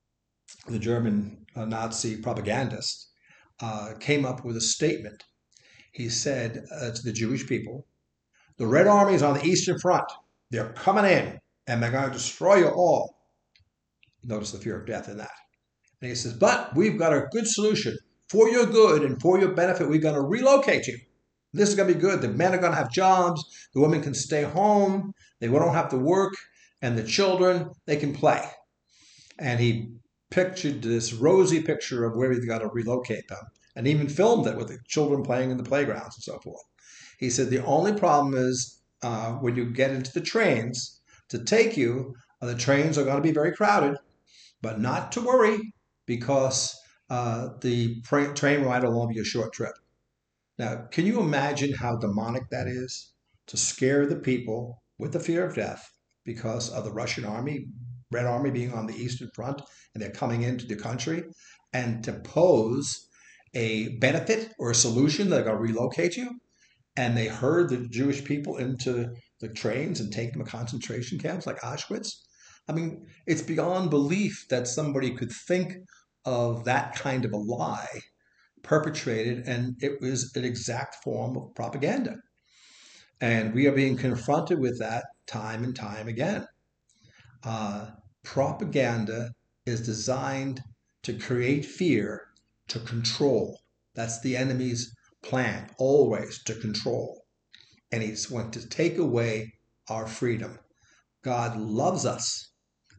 the 0.66 0.78
German 0.78 1.46
uh, 1.54 1.64
Nazi 1.64 2.16
propagandist, 2.16 3.10
uh, 3.60 3.94
came 4.00 4.24
up 4.24 4.44
with 4.44 4.56
a 4.56 4.60
statement 4.60 5.22
he 5.92 6.08
said 6.08 6.64
uh, 6.72 6.90
to 6.90 7.02
the 7.02 7.12
Jewish 7.12 7.46
people, 7.46 7.86
The 8.58 8.66
Red 8.66 8.86
Army 8.86 9.14
is 9.14 9.22
on 9.22 9.34
the 9.34 9.44
Eastern 9.44 9.78
Front. 9.78 10.04
They're 10.50 10.72
coming 10.72 11.04
in 11.04 11.38
and 11.66 11.82
they're 11.82 11.90
going 11.90 12.08
to 12.08 12.12
destroy 12.12 12.56
you 12.56 12.68
all. 12.68 13.16
Notice 14.24 14.52
the 14.52 14.58
fear 14.58 14.80
of 14.80 14.86
death 14.86 15.08
in 15.08 15.16
that. 15.18 15.30
And 16.00 16.08
he 16.08 16.14
says, 16.14 16.34
But 16.34 16.74
we've 16.76 16.98
got 16.98 17.12
a 17.12 17.26
good 17.30 17.46
solution. 17.46 17.96
For 18.28 18.48
your 18.48 18.66
good 18.66 19.02
and 19.02 19.20
for 19.20 19.40
your 19.40 19.52
benefit, 19.52 19.88
we're 19.88 20.00
going 20.00 20.14
to 20.14 20.20
relocate 20.20 20.86
you. 20.86 20.98
This 21.52 21.68
is 21.68 21.74
going 21.74 21.88
to 21.88 21.94
be 21.94 22.00
good. 22.00 22.20
The 22.20 22.28
men 22.28 22.54
are 22.54 22.58
going 22.58 22.72
to 22.72 22.78
have 22.78 22.92
jobs. 22.92 23.42
The 23.74 23.80
women 23.80 24.02
can 24.02 24.14
stay 24.14 24.42
home. 24.42 25.12
They 25.40 25.48
won't 25.48 25.74
have 25.74 25.88
to 25.90 25.96
work. 25.96 26.34
And 26.82 26.96
the 26.96 27.04
children, 27.04 27.70
they 27.86 27.96
can 27.96 28.14
play. 28.14 28.42
And 29.38 29.58
he 29.60 29.92
pictured 30.30 30.82
this 30.82 31.12
rosy 31.12 31.62
picture 31.62 32.04
of 32.04 32.16
where 32.16 32.32
he's 32.32 32.44
got 32.44 32.58
to 32.58 32.68
relocate 32.68 33.26
them 33.28 33.42
and 33.76 33.86
even 33.86 34.08
filmed 34.08 34.46
it 34.46 34.56
with 34.56 34.68
the 34.68 34.78
children 34.86 35.22
playing 35.22 35.50
in 35.50 35.56
the 35.56 35.64
playgrounds 35.64 36.16
and 36.16 36.22
so 36.22 36.38
forth. 36.38 36.62
He 37.18 37.30
said 37.30 37.50
the 37.50 37.64
only 37.64 37.92
problem 37.92 38.34
is 38.34 38.80
uh, 39.02 39.32
when 39.32 39.56
you 39.56 39.66
get 39.66 39.90
into 39.90 40.12
the 40.12 40.20
trains 40.20 41.00
to 41.28 41.44
take 41.44 41.76
you, 41.76 42.14
uh, 42.40 42.46
the 42.46 42.54
trains 42.54 42.96
are 42.96 43.04
going 43.04 43.16
to 43.16 43.22
be 43.22 43.32
very 43.32 43.52
crowded, 43.52 43.96
but 44.62 44.80
not 44.80 45.12
to 45.12 45.20
worry 45.20 45.74
because 46.06 46.78
uh, 47.10 47.48
the 47.60 48.00
train 48.02 48.62
ride 48.62 48.84
will 48.84 49.00
only 49.00 49.14
be 49.14 49.20
a 49.20 49.24
short 49.24 49.52
trip. 49.52 49.74
Now, 50.60 50.88
can 50.90 51.06
you 51.06 51.20
imagine 51.20 51.72
how 51.72 51.96
demonic 51.96 52.50
that 52.50 52.66
is 52.66 53.14
to 53.46 53.56
scare 53.56 54.04
the 54.04 54.16
people 54.16 54.82
with 54.98 55.14
the 55.14 55.18
fear 55.18 55.42
of 55.46 55.54
death 55.54 55.82
because 56.26 56.68
of 56.68 56.84
the 56.84 56.92
Russian 56.92 57.24
army, 57.24 57.64
Red 58.12 58.26
Army 58.26 58.50
being 58.50 58.74
on 58.74 58.86
the 58.86 58.94
Eastern 58.94 59.30
Front, 59.34 59.62
and 59.94 60.02
they're 60.02 60.10
coming 60.10 60.42
into 60.42 60.66
the 60.66 60.76
country, 60.76 61.24
and 61.72 62.04
to 62.04 62.12
pose 62.12 63.08
a 63.54 63.96
benefit 64.00 64.52
or 64.58 64.72
a 64.72 64.74
solution. 64.74 65.30
That 65.30 65.36
they're 65.36 65.44
going 65.44 65.56
to 65.56 65.72
relocate 65.72 66.18
you. 66.18 66.38
And 66.94 67.16
they 67.16 67.28
herd 67.28 67.70
the 67.70 67.88
Jewish 67.88 68.22
people 68.22 68.58
into 68.58 69.14
the 69.40 69.48
trains 69.48 69.98
and 70.00 70.12
take 70.12 70.34
them 70.34 70.44
to 70.44 70.50
concentration 70.50 71.18
camps 71.18 71.46
like 71.46 71.60
Auschwitz. 71.60 72.10
I 72.68 72.72
mean, 72.72 73.06
it's 73.26 73.40
beyond 73.40 73.88
belief 73.88 74.44
that 74.50 74.68
somebody 74.68 75.16
could 75.16 75.32
think 75.32 75.72
of 76.26 76.64
that 76.64 76.96
kind 76.96 77.24
of 77.24 77.32
a 77.32 77.38
lie 77.38 78.02
perpetrated, 78.62 79.46
and 79.46 79.76
it 79.80 80.00
was 80.00 80.34
an 80.36 80.44
exact 80.44 80.96
form 81.02 81.36
of 81.36 81.54
propaganda. 81.54 82.16
And 83.20 83.54
we 83.54 83.66
are 83.66 83.72
being 83.72 83.96
confronted 83.96 84.58
with 84.58 84.78
that 84.78 85.04
time 85.26 85.64
and 85.64 85.76
time 85.76 86.08
again. 86.08 86.46
Uh, 87.44 87.90
propaganda 88.22 89.30
is 89.66 89.84
designed 89.84 90.62
to 91.02 91.12
create 91.14 91.64
fear, 91.64 92.28
to 92.68 92.80
control. 92.80 93.60
That's 93.94 94.20
the 94.20 94.36
enemy's 94.36 94.94
plan, 95.22 95.70
always 95.78 96.42
to 96.44 96.54
control. 96.54 97.24
And 97.92 98.02
he's 98.02 98.26
going 98.26 98.50
to 98.52 98.68
take 98.68 98.98
away 98.98 99.52
our 99.88 100.06
freedom. 100.06 100.58
God 101.22 101.58
loves 101.58 102.06
us, 102.06 102.52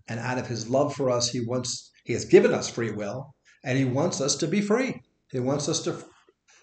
and 0.07 0.19
out 0.19 0.37
of 0.37 0.47
his 0.47 0.69
love 0.69 0.95
for 0.95 1.09
us, 1.09 1.29
he 1.29 1.39
wants 1.39 1.91
he 2.03 2.13
has 2.13 2.25
given 2.25 2.53
us 2.53 2.69
free 2.69 2.91
will, 2.91 3.33
and 3.63 3.77
he 3.77 3.85
wants 3.85 4.21
us 4.21 4.35
to 4.37 4.47
be 4.47 4.61
free. 4.61 5.01
He 5.31 5.39
wants 5.39 5.69
us 5.69 5.81
to 5.83 6.05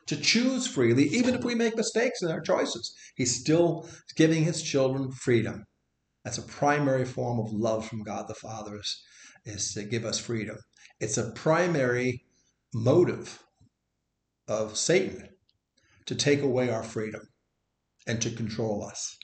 to 0.08 0.16
choose 0.16 0.66
freely, 0.66 1.04
even 1.08 1.34
if 1.34 1.44
we 1.44 1.54
make 1.54 1.76
mistakes 1.76 2.22
in 2.22 2.30
our 2.30 2.40
choices. 2.40 2.94
He's 3.14 3.38
still 3.38 3.86
giving 4.16 4.42
his 4.42 4.62
children 4.62 5.12
freedom. 5.12 5.66
That's 6.24 6.38
a 6.38 6.42
primary 6.42 7.04
form 7.04 7.38
of 7.38 7.52
love 7.52 7.86
from 7.86 8.02
God 8.02 8.26
the 8.26 8.34
Father 8.34 8.76
is, 8.76 9.02
is 9.44 9.74
to 9.74 9.82
give 9.84 10.06
us 10.06 10.18
freedom. 10.18 10.56
It's 10.98 11.18
a 11.18 11.30
primary 11.32 12.24
motive 12.72 13.42
of 14.48 14.78
Satan 14.78 15.28
to 16.06 16.14
take 16.14 16.40
away 16.40 16.70
our 16.70 16.82
freedom 16.82 17.20
and 18.06 18.20
to 18.22 18.30
control 18.30 18.82
us. 18.82 19.14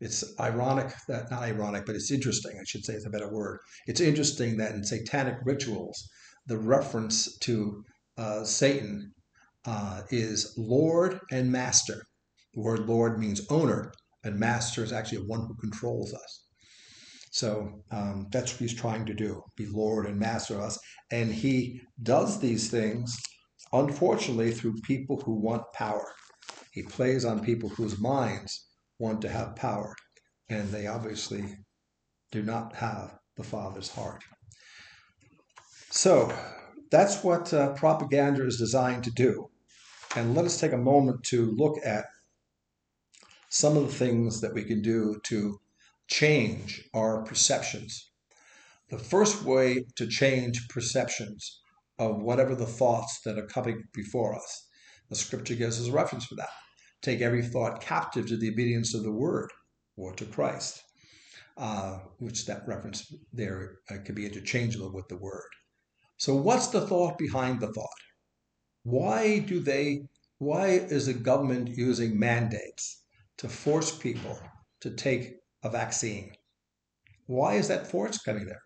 It's 0.00 0.24
ironic 0.38 0.94
that, 1.08 1.28
not 1.28 1.42
ironic, 1.42 1.86
but 1.86 1.96
it's 1.96 2.12
interesting, 2.12 2.52
I 2.52 2.64
should 2.64 2.84
say 2.84 2.94
it's 2.94 3.06
a 3.06 3.10
better 3.10 3.32
word. 3.32 3.58
It's 3.88 4.00
interesting 4.00 4.56
that 4.58 4.76
in 4.76 4.84
satanic 4.84 5.38
rituals, 5.44 6.08
the 6.46 6.56
reference 6.56 7.36
to 7.38 7.82
uh, 8.18 8.44
Satan 8.44 9.14
uh, 9.64 10.02
is 10.10 10.54
Lord 10.58 11.20
and 11.30 11.50
Master. 11.50 12.02
The 12.54 12.60
word 12.60 12.80
Lord 12.80 13.18
means 13.18 13.46
owner, 13.50 13.92
and 14.24 14.38
Master 14.38 14.82
is 14.82 14.92
actually 14.92 15.26
one 15.26 15.46
who 15.46 15.54
controls 15.56 16.12
us. 16.12 16.44
So 17.30 17.82
um, 17.90 18.26
that's 18.32 18.52
what 18.52 18.60
he's 18.60 18.74
trying 18.74 19.06
to 19.06 19.14
do 19.14 19.42
be 19.56 19.66
Lord 19.66 20.06
and 20.06 20.18
Master 20.18 20.54
of 20.54 20.62
us. 20.62 20.78
And 21.10 21.32
he 21.32 21.80
does 22.02 22.40
these 22.40 22.70
things, 22.70 23.16
unfortunately, 23.72 24.52
through 24.52 24.74
people 24.82 25.20
who 25.20 25.34
want 25.34 25.62
power. 25.72 26.12
He 26.72 26.82
plays 26.82 27.24
on 27.24 27.44
people 27.44 27.68
whose 27.68 28.00
minds 28.00 28.66
want 28.98 29.20
to 29.22 29.28
have 29.28 29.56
power, 29.56 29.94
and 30.48 30.68
they 30.70 30.86
obviously 30.86 31.44
do 32.32 32.42
not 32.42 32.74
have 32.74 33.16
the 33.36 33.44
Father's 33.44 33.90
heart. 33.90 34.22
So 35.90 36.32
that's 36.90 37.22
what 37.22 37.52
uh, 37.52 37.72
propaganda 37.74 38.46
is 38.46 38.58
designed 38.58 39.04
to 39.04 39.10
do. 39.10 39.50
And 40.16 40.34
let 40.34 40.44
us 40.44 40.58
take 40.58 40.72
a 40.72 40.78
moment 40.78 41.22
to 41.24 41.46
look 41.52 41.76
at 41.84 42.06
some 43.50 43.76
of 43.76 43.86
the 43.86 43.92
things 43.92 44.40
that 44.40 44.54
we 44.54 44.64
can 44.64 44.82
do 44.82 45.20
to 45.24 45.60
change 46.06 46.82
our 46.94 47.22
perceptions. 47.22 48.10
The 48.90 48.98
first 48.98 49.42
way 49.42 49.84
to 49.96 50.06
change 50.06 50.68
perceptions 50.68 51.60
of 51.98 52.22
whatever 52.22 52.54
the 52.54 52.66
thoughts 52.66 53.20
that 53.24 53.38
are 53.38 53.46
coming 53.46 53.84
before 53.92 54.34
us, 54.34 54.66
the 55.10 55.16
scripture 55.16 55.54
gives 55.54 55.80
us 55.80 55.88
a 55.88 55.92
reference 55.92 56.24
for 56.24 56.36
that. 56.36 56.48
Take 57.02 57.20
every 57.20 57.42
thought 57.42 57.80
captive 57.80 58.28
to 58.28 58.36
the 58.36 58.48
obedience 58.48 58.94
of 58.94 59.02
the 59.02 59.12
word 59.12 59.50
or 59.96 60.14
to 60.14 60.24
Christ, 60.24 60.82
uh, 61.56 61.98
which 62.18 62.46
that 62.46 62.66
reference 62.66 63.12
there 63.32 63.78
uh, 63.90 63.96
could 64.04 64.14
be 64.14 64.26
interchangeable 64.26 64.92
with 64.92 65.08
the 65.08 65.16
word. 65.16 65.48
So, 66.18 66.34
what's 66.34 66.66
the 66.66 66.84
thought 66.84 67.16
behind 67.16 67.60
the 67.60 67.72
thought? 67.72 68.02
Why 68.82 69.38
do 69.38 69.60
they? 69.60 70.02
Why 70.38 70.66
is 70.66 71.06
the 71.06 71.14
government 71.14 71.68
using 71.68 72.18
mandates 72.18 73.04
to 73.36 73.48
force 73.48 73.96
people 73.96 74.36
to 74.80 74.90
take 74.90 75.36
a 75.62 75.70
vaccine? 75.70 76.32
Why 77.26 77.54
is 77.54 77.68
that 77.68 77.86
force 77.86 78.18
coming 78.18 78.46
there? 78.46 78.62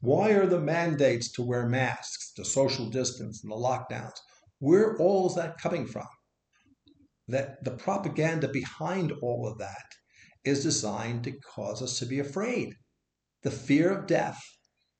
Why 0.00 0.30
are 0.30 0.46
the 0.46 0.60
mandates 0.60 1.30
to 1.32 1.42
wear 1.42 1.68
masks, 1.68 2.32
to 2.36 2.46
social 2.46 2.88
distance, 2.88 3.42
and 3.42 3.52
the 3.52 3.56
lockdowns? 3.56 4.18
Where 4.58 4.96
all 4.96 5.28
is 5.28 5.34
that 5.34 5.60
coming 5.60 5.86
from? 5.86 6.08
That 7.28 7.62
the 7.62 7.72
propaganda 7.72 8.48
behind 8.48 9.12
all 9.20 9.46
of 9.46 9.58
that 9.58 9.84
is 10.44 10.62
designed 10.62 11.24
to 11.24 11.32
cause 11.32 11.82
us 11.82 11.98
to 11.98 12.06
be 12.06 12.20
afraid. 12.20 12.74
The 13.42 13.50
fear 13.50 13.90
of 13.90 14.06
death, 14.06 14.42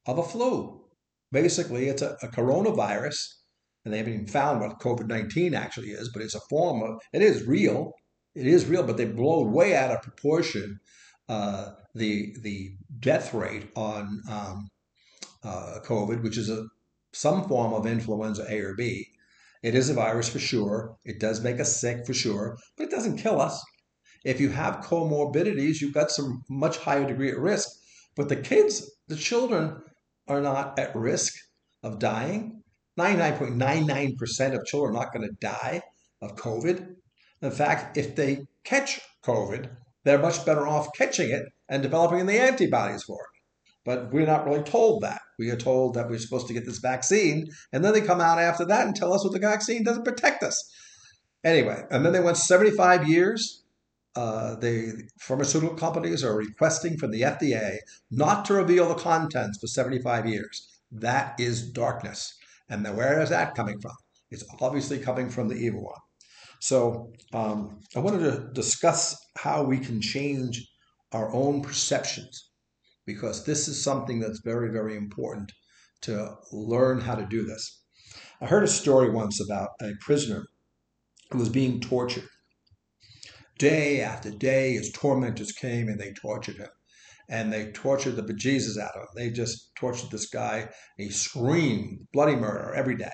of 0.06 0.18
a 0.18 0.22
flu, 0.22 0.89
Basically, 1.32 1.88
it's 1.88 2.02
a, 2.02 2.16
a 2.22 2.28
coronavirus, 2.28 3.16
and 3.84 3.92
they 3.94 3.98
haven't 3.98 4.14
even 4.14 4.26
found 4.26 4.60
what 4.60 4.80
COVID 4.80 5.06
19 5.06 5.54
actually 5.54 5.88
is, 5.88 6.10
but 6.12 6.22
it's 6.22 6.34
a 6.34 6.40
form 6.48 6.82
of, 6.82 7.00
it 7.12 7.22
is 7.22 7.46
real. 7.46 7.92
It 8.34 8.46
is 8.46 8.66
real, 8.66 8.82
but 8.82 8.96
they 8.96 9.06
blow 9.06 9.44
way 9.44 9.74
out 9.74 9.90
of 9.90 10.02
proportion 10.02 10.80
uh, 11.28 11.70
the 11.94 12.34
the 12.42 12.72
death 12.98 13.32
rate 13.32 13.70
on 13.76 14.20
um, 14.28 14.68
uh, 15.44 15.78
COVID, 15.84 16.22
which 16.22 16.36
is 16.36 16.50
a 16.50 16.66
some 17.12 17.46
form 17.48 17.72
of 17.72 17.86
influenza 17.86 18.44
A 18.48 18.60
or 18.60 18.74
B. 18.74 19.06
It 19.62 19.74
is 19.74 19.90
a 19.90 19.94
virus 19.94 20.28
for 20.28 20.38
sure. 20.38 20.96
It 21.04 21.20
does 21.20 21.42
make 21.42 21.60
us 21.60 21.80
sick 21.80 22.06
for 22.06 22.14
sure, 22.14 22.58
but 22.76 22.84
it 22.84 22.90
doesn't 22.90 23.18
kill 23.18 23.40
us. 23.40 23.62
If 24.24 24.40
you 24.40 24.48
have 24.50 24.84
comorbidities, 24.84 25.80
you've 25.80 25.94
got 25.94 26.10
some 26.10 26.42
much 26.48 26.78
higher 26.78 27.06
degree 27.06 27.30
at 27.30 27.38
risk. 27.38 27.68
But 28.16 28.28
the 28.28 28.36
kids, 28.36 28.90
the 29.08 29.16
children 29.16 29.80
are 30.30 30.40
not 30.40 30.78
at 30.78 30.94
risk 30.94 31.34
of 31.82 31.98
dying. 31.98 32.62
99.99% 32.98 34.54
of 34.54 34.64
children 34.64 34.94
are 34.94 35.00
not 35.00 35.12
going 35.12 35.28
to 35.28 35.36
die 35.40 35.82
of 36.22 36.36
COVID. 36.36 36.94
In 37.42 37.50
fact, 37.50 37.96
if 37.96 38.14
they 38.16 38.46
catch 38.64 39.00
COVID, 39.24 39.70
they're 40.04 40.18
much 40.18 40.44
better 40.46 40.66
off 40.66 40.88
catching 40.96 41.30
it 41.30 41.46
and 41.68 41.82
developing 41.82 42.26
the 42.26 42.40
antibodies 42.40 43.02
for 43.02 43.16
it. 43.16 43.40
But 43.84 44.12
we're 44.12 44.26
not 44.26 44.46
really 44.46 44.62
told 44.62 45.02
that. 45.02 45.20
We 45.38 45.50
are 45.50 45.56
told 45.56 45.94
that 45.94 46.08
we're 46.08 46.18
supposed 46.18 46.46
to 46.48 46.54
get 46.54 46.66
this 46.66 46.78
vaccine, 46.78 47.48
and 47.72 47.84
then 47.84 47.94
they 47.94 48.02
come 48.02 48.20
out 48.20 48.38
after 48.38 48.64
that 48.66 48.86
and 48.86 48.94
tell 48.94 49.14
us 49.14 49.24
what 49.24 49.32
the 49.32 49.38
vaccine 49.38 49.82
doesn't 49.82 50.04
protect 50.04 50.42
us. 50.42 50.70
Anyway, 51.42 51.82
and 51.90 52.04
then 52.04 52.12
they 52.12 52.20
went 52.20 52.36
75 52.36 53.08
years 53.08 53.59
uh, 54.16 54.56
the 54.56 55.08
pharmaceutical 55.20 55.76
companies 55.76 56.24
are 56.24 56.36
requesting 56.36 56.96
from 56.96 57.10
the 57.12 57.22
FDA 57.22 57.78
not 58.10 58.44
to 58.46 58.54
reveal 58.54 58.88
the 58.88 58.94
contents 58.94 59.58
for 59.58 59.66
75 59.66 60.26
years. 60.26 60.68
That 60.90 61.38
is 61.38 61.70
darkness. 61.70 62.34
And 62.68 62.84
where 62.96 63.20
is 63.20 63.30
that 63.30 63.54
coming 63.54 63.80
from? 63.80 63.94
It's 64.30 64.44
obviously 64.60 64.98
coming 64.98 65.30
from 65.30 65.48
the 65.48 65.56
evil 65.56 65.84
one. 65.84 66.00
So 66.60 67.12
um, 67.32 67.80
I 67.96 68.00
wanted 68.00 68.20
to 68.30 68.50
discuss 68.52 69.16
how 69.36 69.62
we 69.62 69.78
can 69.78 70.00
change 70.00 70.68
our 71.12 71.32
own 71.32 71.62
perceptions 71.62 72.50
because 73.06 73.44
this 73.44 73.66
is 73.66 73.82
something 73.82 74.20
that's 74.20 74.40
very, 74.44 74.70
very 74.70 74.96
important 74.96 75.52
to 76.02 76.34
learn 76.52 77.00
how 77.00 77.14
to 77.14 77.26
do 77.26 77.44
this. 77.44 77.82
I 78.40 78.46
heard 78.46 78.64
a 78.64 78.68
story 78.68 79.10
once 79.10 79.40
about 79.40 79.70
a 79.82 79.92
prisoner 80.00 80.46
who 81.30 81.38
was 81.38 81.48
being 81.48 81.80
tortured 81.80 82.28
day 83.60 84.00
after 84.00 84.30
day, 84.30 84.72
his 84.72 84.90
tormentors 84.90 85.52
came 85.52 85.88
and 85.88 86.00
they 86.00 86.12
tortured 86.12 86.56
him. 86.56 86.70
And 87.28 87.52
they 87.52 87.70
tortured 87.70 88.16
the 88.16 88.24
bejesus 88.24 88.76
out 88.76 88.96
of 88.96 89.02
him. 89.02 89.08
They 89.14 89.30
just 89.30 89.70
tortured 89.76 90.10
this 90.10 90.28
guy. 90.28 90.70
He 90.96 91.10
screamed 91.10 92.08
bloody 92.12 92.34
murder 92.34 92.74
every 92.74 92.96
day. 92.96 93.12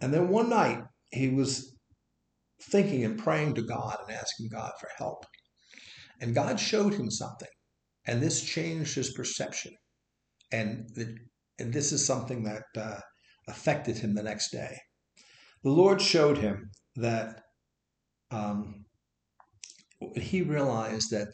And 0.00 0.12
then 0.12 0.28
one 0.28 0.50
night, 0.50 0.82
he 1.10 1.30
was 1.30 1.74
thinking 2.60 3.04
and 3.04 3.18
praying 3.18 3.54
to 3.54 3.62
God 3.62 3.96
and 4.02 4.14
asking 4.14 4.48
God 4.50 4.72
for 4.78 4.90
help. 4.98 5.24
And 6.20 6.34
God 6.34 6.60
showed 6.60 6.94
him 6.94 7.10
something. 7.10 7.48
And 8.06 8.20
this 8.20 8.42
changed 8.42 8.94
his 8.94 9.12
perception. 9.12 9.72
And, 10.52 10.88
and 11.58 11.72
this 11.72 11.92
is 11.92 12.04
something 12.04 12.42
that 12.42 12.64
uh, 12.76 13.00
affected 13.46 13.96
him 13.96 14.14
the 14.14 14.22
next 14.22 14.50
day. 14.50 14.76
The 15.62 15.70
Lord 15.70 16.02
showed 16.02 16.38
him 16.38 16.70
that 16.96 17.42
um, 18.30 18.84
he 20.16 20.42
realized 20.42 21.10
that 21.10 21.28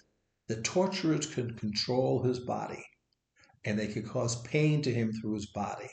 the 0.48 0.60
torturers 0.62 1.26
could 1.26 1.58
control 1.58 2.22
his 2.22 2.38
body 2.38 2.84
and 3.64 3.78
they 3.78 3.88
could 3.88 4.06
cause 4.06 4.42
pain 4.42 4.82
to 4.82 4.92
him 4.92 5.12
through 5.12 5.34
his 5.34 5.46
body. 5.46 5.90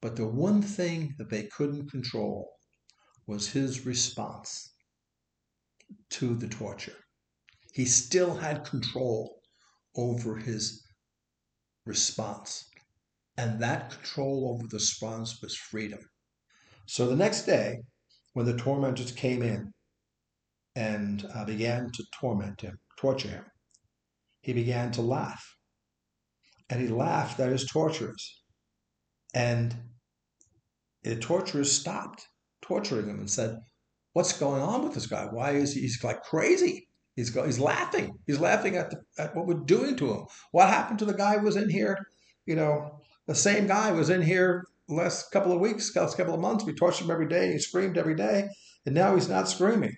But 0.00 0.16
the 0.16 0.26
one 0.26 0.62
thing 0.62 1.14
that 1.18 1.30
they 1.30 1.44
couldn't 1.44 1.90
control 1.90 2.50
was 3.26 3.50
his 3.50 3.86
response 3.86 4.74
to 6.10 6.34
the 6.34 6.48
torture. 6.48 6.96
He 7.72 7.84
still 7.84 8.34
had 8.34 8.64
control 8.64 9.40
over 9.96 10.36
his 10.36 10.82
response. 11.86 12.68
And 13.38 13.60
that 13.60 13.90
control 13.90 14.50
over 14.52 14.66
the 14.66 14.76
response 14.76 15.40
was 15.40 15.56
freedom. 15.56 16.00
So 16.86 17.06
the 17.06 17.16
next 17.16 17.42
day, 17.42 17.78
when 18.34 18.44
the 18.44 18.56
tormentors 18.56 19.12
came 19.12 19.42
in 19.42 19.72
and 20.74 21.26
uh, 21.34 21.44
began 21.44 21.90
to 21.92 22.04
torment 22.18 22.60
him, 22.60 22.78
torture 22.96 23.28
him, 23.28 23.44
he 24.40 24.52
began 24.52 24.90
to 24.92 25.02
laugh. 25.02 25.56
And 26.70 26.80
he 26.80 26.88
laughed 26.88 27.38
at 27.40 27.50
his 27.50 27.66
torturers. 27.66 28.42
And 29.34 29.74
the 31.02 31.16
torturers 31.16 31.70
stopped 31.70 32.26
torturing 32.62 33.08
him 33.08 33.18
and 33.18 33.30
said, 33.30 33.58
What's 34.14 34.38
going 34.38 34.60
on 34.60 34.82
with 34.82 34.94
this 34.94 35.06
guy? 35.06 35.26
Why 35.30 35.52
is 35.52 35.72
he 35.72 35.80
he's 35.80 36.02
like 36.04 36.22
crazy? 36.22 36.88
He's, 37.16 37.30
go, 37.30 37.44
he's 37.44 37.58
laughing. 37.58 38.12
He's 38.26 38.40
laughing 38.40 38.76
at, 38.76 38.90
the, 38.90 38.98
at 39.18 39.34
what 39.36 39.46
we're 39.46 39.64
doing 39.64 39.96
to 39.96 40.12
him. 40.12 40.24
What 40.50 40.68
happened 40.68 40.98
to 41.00 41.04
the 41.04 41.14
guy 41.14 41.38
who 41.38 41.44
was 41.44 41.56
in 41.56 41.68
here? 41.68 41.96
You 42.46 42.56
know, 42.56 43.00
the 43.26 43.34
same 43.34 43.66
guy 43.66 43.92
was 43.92 44.10
in 44.10 44.22
here 44.22 44.64
last 44.88 45.30
couple 45.30 45.52
of 45.52 45.60
weeks, 45.60 45.94
last 45.94 46.16
couple 46.16 46.34
of 46.34 46.40
months. 46.40 46.64
We 46.64 46.74
tortured 46.74 47.04
him 47.04 47.10
every 47.10 47.28
day. 47.28 47.52
He 47.52 47.58
screamed 47.58 47.98
every 47.98 48.14
day. 48.14 48.48
And 48.86 48.94
now 48.94 49.14
he's 49.14 49.28
not 49.28 49.48
screaming. 49.48 49.94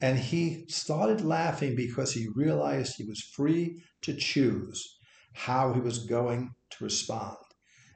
And 0.00 0.18
he 0.18 0.66
started 0.68 1.24
laughing 1.24 1.74
because 1.74 2.12
he 2.12 2.28
realized 2.34 2.94
he 2.96 3.04
was 3.04 3.30
free 3.34 3.82
to 4.02 4.14
choose 4.14 4.98
how 5.32 5.72
he 5.72 5.80
was 5.80 6.06
going 6.06 6.50
to 6.70 6.84
respond. 6.84 7.36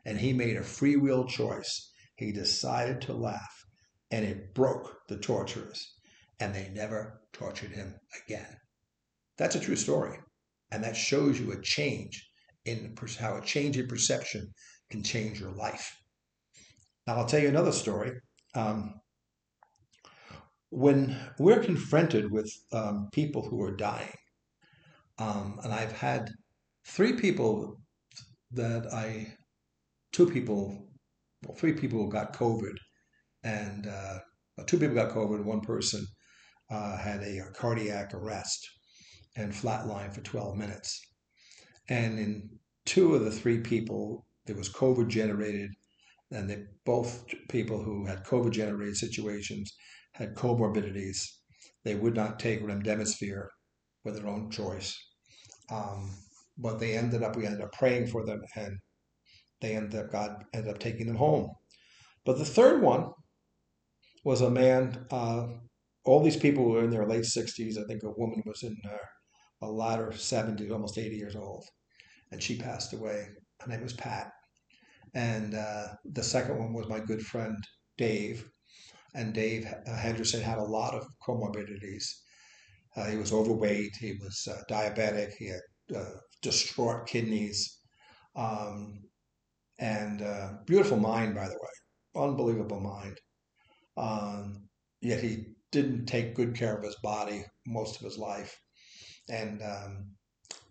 And 0.05 0.19
he 0.19 0.33
made 0.33 0.57
a 0.57 0.63
free 0.63 0.97
will 0.97 1.27
choice. 1.27 1.93
He 2.17 2.33
decided 2.33 3.01
to 3.03 3.13
laugh, 3.13 3.65
and 4.11 4.25
it 4.25 4.55
broke 4.55 5.01
the 5.09 5.17
torturers, 5.17 5.95
and 6.39 6.55
they 6.55 6.71
never 6.73 7.23
tortured 7.33 7.71
him 7.71 7.95
again. 8.25 8.57
That's 9.39 9.57
a 9.57 9.61
true 9.61 9.77
story. 9.77 10.19
And 10.71 10.85
that 10.85 10.97
shows 10.97 11.41
you 11.41 11.53
a 11.53 11.63
change 11.63 12.31
in 12.65 12.95
how 13.19 13.37
a 13.37 13.43
change 13.43 13.79
in 13.79 13.89
perception 13.89 14.53
can 14.91 15.03
change 15.03 15.41
your 15.41 15.53
life. 15.53 15.97
Now, 17.07 17.17
I'll 17.17 17.27
tell 17.27 17.41
you 17.41 17.49
another 17.49 17.73
story. 17.73 18.13
Um, 18.55 19.00
when 20.71 21.17
we're 21.39 21.63
confronted 21.63 22.31
with 22.31 22.51
um, 22.73 23.09
people 23.13 23.43
who 23.43 23.63
are 23.63 23.75
dying, 23.75 24.15
um, 25.19 25.59
and 25.63 25.73
I've 25.73 25.93
had 25.93 26.31
three 26.87 27.15
people 27.15 27.81
that 28.53 28.93
I, 28.93 29.35
two 30.13 30.29
people, 30.29 30.89
well, 31.45 31.57
three 31.57 31.73
people 31.73 32.09
got 32.09 32.35
COVID, 32.35 32.75
and 33.43 33.87
uh, 33.87 34.19
two 34.67 34.79
people 34.79 34.95
got 34.95 35.11
COVID. 35.11 35.45
One 35.45 35.61
person 35.61 36.07
uh, 36.71 36.97
had 36.97 37.21
a, 37.23 37.39
a, 37.39 37.51
cardiac 37.53 38.15
arrest 38.15 38.69
and 39.37 39.53
flatlined 39.53 40.15
for 40.15 40.21
12 40.21 40.57
minutes. 40.57 41.01
And 41.89 42.19
in 42.19 42.51
two 42.87 43.15
of 43.15 43.25
the 43.25 43.31
three 43.31 43.59
people, 43.59 44.27
there 44.47 44.57
was 44.57 44.69
COVID 44.69 45.09
generated, 45.09 45.71
and 46.31 46.49
they 46.49 46.65
both 46.85 47.25
people 47.49 47.83
who 47.83 48.07
had 48.07 48.25
COVID 48.25 48.53
generated 48.53 48.97
situations 48.97 49.75
had 50.21 50.37
comorbidities. 50.37 51.27
They 51.85 51.95
would 51.95 52.15
not 52.15 52.39
take 52.39 52.63
remdesivir 52.63 53.49
for 54.03 54.13
their 54.13 54.29
own 54.29 54.51
choice. 54.51 54.97
Um, 55.71 56.11
but 56.59 56.79
they 56.79 56.97
ended 56.97 57.23
up, 57.23 57.37
we 57.37 57.47
ended 57.47 57.63
up 57.63 57.73
praying 57.73 58.07
for 58.09 58.25
them 58.25 58.43
and 58.55 58.79
they 59.61 59.75
ended 59.75 59.99
up, 59.99 60.13
God 60.13 60.45
ended 60.53 60.71
up 60.71 60.79
taking 60.79 61.07
them 61.07 61.17
home. 61.17 61.51
But 62.27 62.39
the 62.39 62.45
third 62.45 62.83
one 62.83 63.11
was 64.25 64.43
a 64.43 64.51
man, 64.51 65.07
uh, 65.11 65.47
all 66.05 66.23
these 66.23 66.37
people 66.37 66.65
were 66.65 66.85
in 66.85 66.91
their 66.91 67.07
late 67.07 67.25
60s. 67.25 67.79
I 67.79 67.85
think 67.85 68.03
a 68.03 68.11
woman 68.11 68.43
was 68.45 68.63
in 68.63 68.77
her, 68.85 69.01
a 69.63 69.71
latter 69.71 70.09
70s, 70.09 70.71
almost 70.71 70.99
80 70.99 71.17
years 71.17 71.37
old. 71.37 71.65
And 72.31 72.43
she 72.43 72.59
passed 72.59 72.93
away. 72.93 73.27
Her 73.61 73.69
name 73.69 73.83
was 73.83 73.95
Pat. 73.95 74.31
And 75.15 75.55
uh, 75.55 75.89
the 76.05 76.23
second 76.23 76.59
one 76.59 76.73
was 76.73 76.89
my 76.89 77.01
good 77.01 77.23
friend, 77.23 77.57
Dave, 77.97 78.49
and 79.15 79.35
Dave 79.35 79.67
uh, 79.87 79.97
Henderson 79.97 80.43
had 80.43 80.59
a 80.59 80.63
lot 80.63 80.95
of 80.95 81.07
comorbidities. 81.27 82.05
Uh, 82.97 83.07
he 83.07 83.17
was 83.17 83.33
overweight, 83.33 83.95
he 83.97 84.15
was 84.21 84.49
uh, 84.51 84.63
diabetic, 84.69 85.33
he 85.35 85.49
had 85.49 85.97
uh, 85.97 86.11
distraught 86.43 87.07
kidneys, 87.07 87.79
um, 88.37 89.01
and 89.79 90.23
uh, 90.23 90.53
beautiful 90.67 90.97
mind, 90.97 91.35
by 91.35 91.47
the 91.47 91.55
way, 91.55 92.25
unbelievable 92.25 92.81
mind. 92.81 93.17
Um, 93.97 94.69
yet 95.01 95.23
he 95.23 95.47
didn't 95.73 96.07
take 96.07 96.35
good 96.35 96.55
care 96.55 96.77
of 96.77 96.85
his 96.85 96.97
body 97.03 97.45
most 97.67 97.97
of 97.97 98.03
his 98.03 98.19
life, 98.19 98.57
and 99.29 99.63
um, 99.63 100.11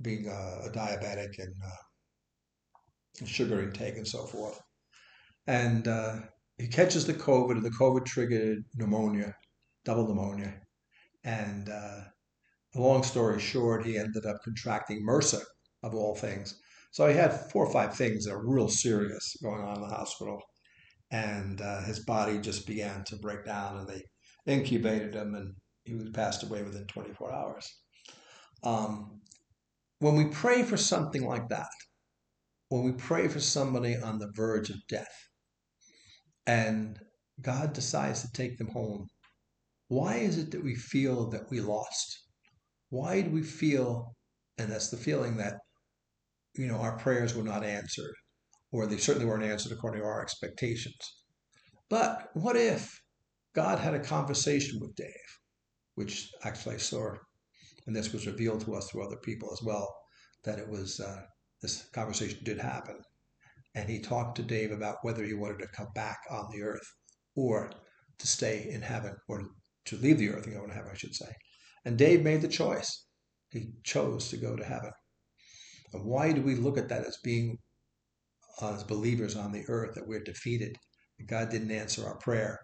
being 0.02 0.28
a, 0.28 0.68
a, 0.68 0.70
diabetic 0.72 1.40
and 1.40 1.54
uh, 1.66 3.26
sugar 3.26 3.62
intake 3.62 3.98
and 3.98 4.08
so 4.08 4.26
forth. 4.26 4.60
And 5.48 5.88
he 6.60 6.68
catches 6.68 7.06
the 7.06 7.14
COVID, 7.14 7.52
and 7.52 7.66
the 7.66 7.72
COVID 7.72 8.06
triggered 8.06 8.64
pneumonia, 8.76 9.34
double 9.86 10.08
pneumonia. 10.08 10.62
And 11.24 11.70
uh, 11.70 12.02
long 12.76 13.04
story 13.04 13.40
short, 13.40 13.86
he 13.86 13.98
ended 13.98 14.26
up 14.26 14.38
contracting 14.44 15.06
MRSA, 15.08 15.42
of 15.84 15.96
all 15.96 16.16
things. 16.16 16.60
So 16.92 17.08
he 17.08 17.16
had 17.16 17.34
four 17.52 17.66
or 17.66 17.72
five 17.72 17.96
things 17.96 18.26
that 18.26 18.34
were 18.34 18.54
real 18.54 18.68
serious 18.68 19.36
going 19.42 19.62
on 19.62 19.76
in 19.76 19.82
the 19.82 19.96
hospital. 19.96 20.42
And 21.12 21.62
uh, 21.62 21.82
his 21.84 22.00
body 22.00 22.38
just 22.40 22.68
began 22.68 23.04
to 23.06 23.16
break 23.16 23.46
down, 23.46 23.78
and 23.78 23.88
they 23.88 24.04
incubated 24.46 25.16
him, 25.16 25.36
and 25.36 25.56
he 25.86 25.96
was 25.96 26.10
passed 26.10 26.44
away 26.44 26.62
within 26.62 26.86
24 26.86 27.34
hours. 27.34 27.68
Um, 28.64 29.22
when 30.00 30.16
we 30.16 30.26
pray 30.26 30.64
for 30.64 30.78
something 30.78 31.26
like 31.26 31.50
that, 31.50 31.70
when 32.68 32.84
we 32.84 32.92
pray 32.92 33.28
for 33.28 33.40
somebody 33.40 33.98
on 33.98 34.20
the 34.20 34.32
verge 34.36 34.70
of 34.70 34.76
death, 34.88 35.29
and 36.50 37.00
God 37.42 37.74
decides 37.74 38.22
to 38.24 38.32
take 38.32 38.58
them 38.58 38.70
home, 38.70 39.08
why 39.88 40.16
is 40.16 40.40
it 40.40 40.50
that 40.52 40.64
we 40.64 40.74
feel 40.74 41.30
that 41.30 41.50
we 41.52 41.62
lost? 41.62 42.10
Why 42.90 43.22
do 43.22 43.30
we 43.30 43.44
feel, 43.44 44.16
and 44.58 44.72
that's 44.72 44.90
the 44.90 44.98
feeling 44.98 45.38
that, 45.38 45.58
you 46.56 46.66
know, 46.66 46.78
our 46.78 46.98
prayers 46.98 47.36
were 47.36 47.44
not 47.44 47.64
answered, 47.64 48.16
or 48.72 48.88
they 48.88 48.98
certainly 48.98 49.28
weren't 49.28 49.44
answered 49.44 49.72
according 49.72 50.02
to 50.02 50.08
our 50.08 50.24
expectations? 50.24 51.04
But 51.88 52.30
what 52.34 52.56
if 52.56 53.00
God 53.54 53.78
had 53.78 53.94
a 53.94 54.00
conversation 54.00 54.80
with 54.82 54.96
Dave, 54.96 55.32
which 55.94 56.30
actually 56.44 56.76
I 56.76 56.80
saw, 56.80 57.14
and 57.86 57.96
this 57.96 58.12
was 58.12 58.26
revealed 58.26 58.62
to 58.62 58.74
us 58.74 58.90
through 58.90 59.06
other 59.06 59.22
people 59.24 59.50
as 59.54 59.62
well, 59.64 59.88
that 60.46 60.58
it 60.58 60.68
was 60.68 61.00
uh, 61.00 61.22
this 61.62 61.88
conversation 61.94 62.40
did 62.44 62.60
happen 62.60 62.96
and 63.80 63.90
he 63.90 63.98
talked 64.00 64.36
to 64.36 64.44
Dave 64.44 64.72
about 64.72 64.98
whether 65.04 65.24
he 65.24 65.34
wanted 65.34 65.60
to 65.60 65.68
come 65.68 65.88
back 65.96 66.20
on 66.30 66.50
the 66.52 66.62
earth 66.62 66.86
or 67.36 67.72
to 68.18 68.28
stay 68.28 68.70
in 68.70 68.82
heaven 68.82 69.16
or 69.30 69.42
to 69.86 69.96
leave 69.96 70.18
the 70.18 70.30
earth 70.30 70.46
and 70.46 70.54
go 70.54 70.68
to 70.68 70.74
heaven, 70.74 70.92
I 70.92 70.98
should 70.98 71.16
say. 71.16 71.32
And 71.86 71.98
Dave 71.98 72.22
made 72.22 72.42
the 72.42 72.50
choice. 72.50 73.06
He 73.52 73.72
chose 73.86 74.30
to 74.30 74.38
go 74.38 74.58
to 74.58 74.66
heaven. 74.66 74.92
And 75.94 76.04
why 76.04 76.34
do 76.34 76.42
we 76.42 76.56
look 76.56 76.78
at 76.78 76.90
that 76.90 77.06
as 77.06 77.18
being, 77.24 77.58
as 78.62 78.84
believers 78.84 79.38
on 79.38 79.54
the 79.54 79.64
earth, 79.70 79.96
that 79.96 80.08
we're 80.08 80.24
defeated? 80.24 80.76
God 81.26 81.50
didn't 81.50 81.72
answer 81.72 82.06
our 82.06 82.18
prayer. 82.18 82.60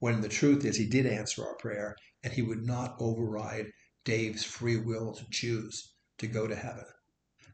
When 0.00 0.20
the 0.20 0.28
truth 0.28 0.64
is, 0.64 0.76
He 0.76 0.88
did 0.88 1.06
answer 1.06 1.46
our 1.46 1.56
prayer, 1.56 1.94
and 2.24 2.32
He 2.32 2.42
would 2.42 2.66
not 2.66 2.96
override 2.98 3.66
Dave's 4.04 4.44
free 4.44 4.78
will 4.78 5.14
to 5.14 5.24
choose 5.30 5.94
to 6.18 6.26
go 6.26 6.48
to 6.48 6.56
heaven. 6.56 6.84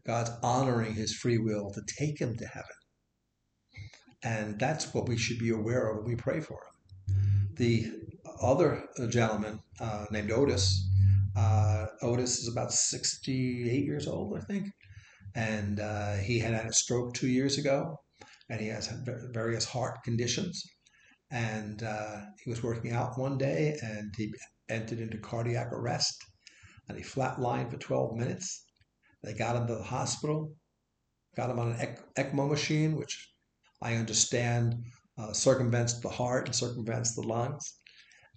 God's 0.06 0.30
honoring 0.42 0.94
his 0.94 1.14
free 1.14 1.38
will 1.38 1.70
to 1.72 1.82
take 1.86 2.20
him 2.20 2.36
to 2.36 2.46
heaven. 2.46 2.76
And 4.24 4.58
that's 4.58 4.94
what 4.94 5.08
we 5.08 5.16
should 5.16 5.38
be 5.38 5.50
aware 5.50 5.88
of 5.88 5.98
when 5.98 6.06
we 6.06 6.16
pray 6.16 6.40
for 6.40 6.54
him. 6.54 7.54
The 7.56 7.92
other 8.40 8.88
gentleman 9.08 9.60
uh, 9.80 10.06
named 10.10 10.30
Otis, 10.30 10.88
uh, 11.36 11.86
Otis 12.02 12.38
is 12.38 12.48
about 12.48 12.72
68 12.72 13.84
years 13.84 14.06
old, 14.06 14.36
I 14.36 14.40
think. 14.40 14.68
And 15.34 15.80
uh, 15.80 16.14
he 16.16 16.38
had 16.38 16.54
had 16.54 16.66
a 16.66 16.72
stroke 16.72 17.14
two 17.14 17.28
years 17.28 17.58
ago, 17.58 17.98
and 18.48 18.60
he 18.60 18.68
has 18.68 18.86
had 18.86 19.06
various 19.32 19.64
heart 19.64 20.02
conditions. 20.04 20.62
And 21.30 21.82
uh, 21.82 22.20
he 22.44 22.50
was 22.50 22.62
working 22.62 22.92
out 22.92 23.18
one 23.18 23.38
day, 23.38 23.78
and 23.82 24.12
he 24.16 24.32
entered 24.68 24.98
into 25.00 25.18
cardiac 25.18 25.72
arrest, 25.72 26.14
and 26.88 26.98
he 26.98 27.04
flatlined 27.04 27.70
for 27.70 27.78
12 27.78 28.16
minutes. 28.16 28.64
They 29.22 29.32
got 29.32 29.56
him 29.56 29.66
to 29.68 29.76
the 29.76 29.82
hospital, 29.82 30.54
got 31.36 31.50
him 31.50 31.58
on 31.58 31.72
an 31.72 31.96
ECMO 32.16 32.50
machine, 32.50 32.96
which 32.96 33.31
I 33.82 33.96
understand 33.96 34.76
uh, 35.18 35.32
circumvents 35.32 36.00
the 36.00 36.08
heart 36.08 36.46
and 36.46 36.54
circumvents 36.54 37.14
the 37.14 37.22
lungs. 37.22 37.80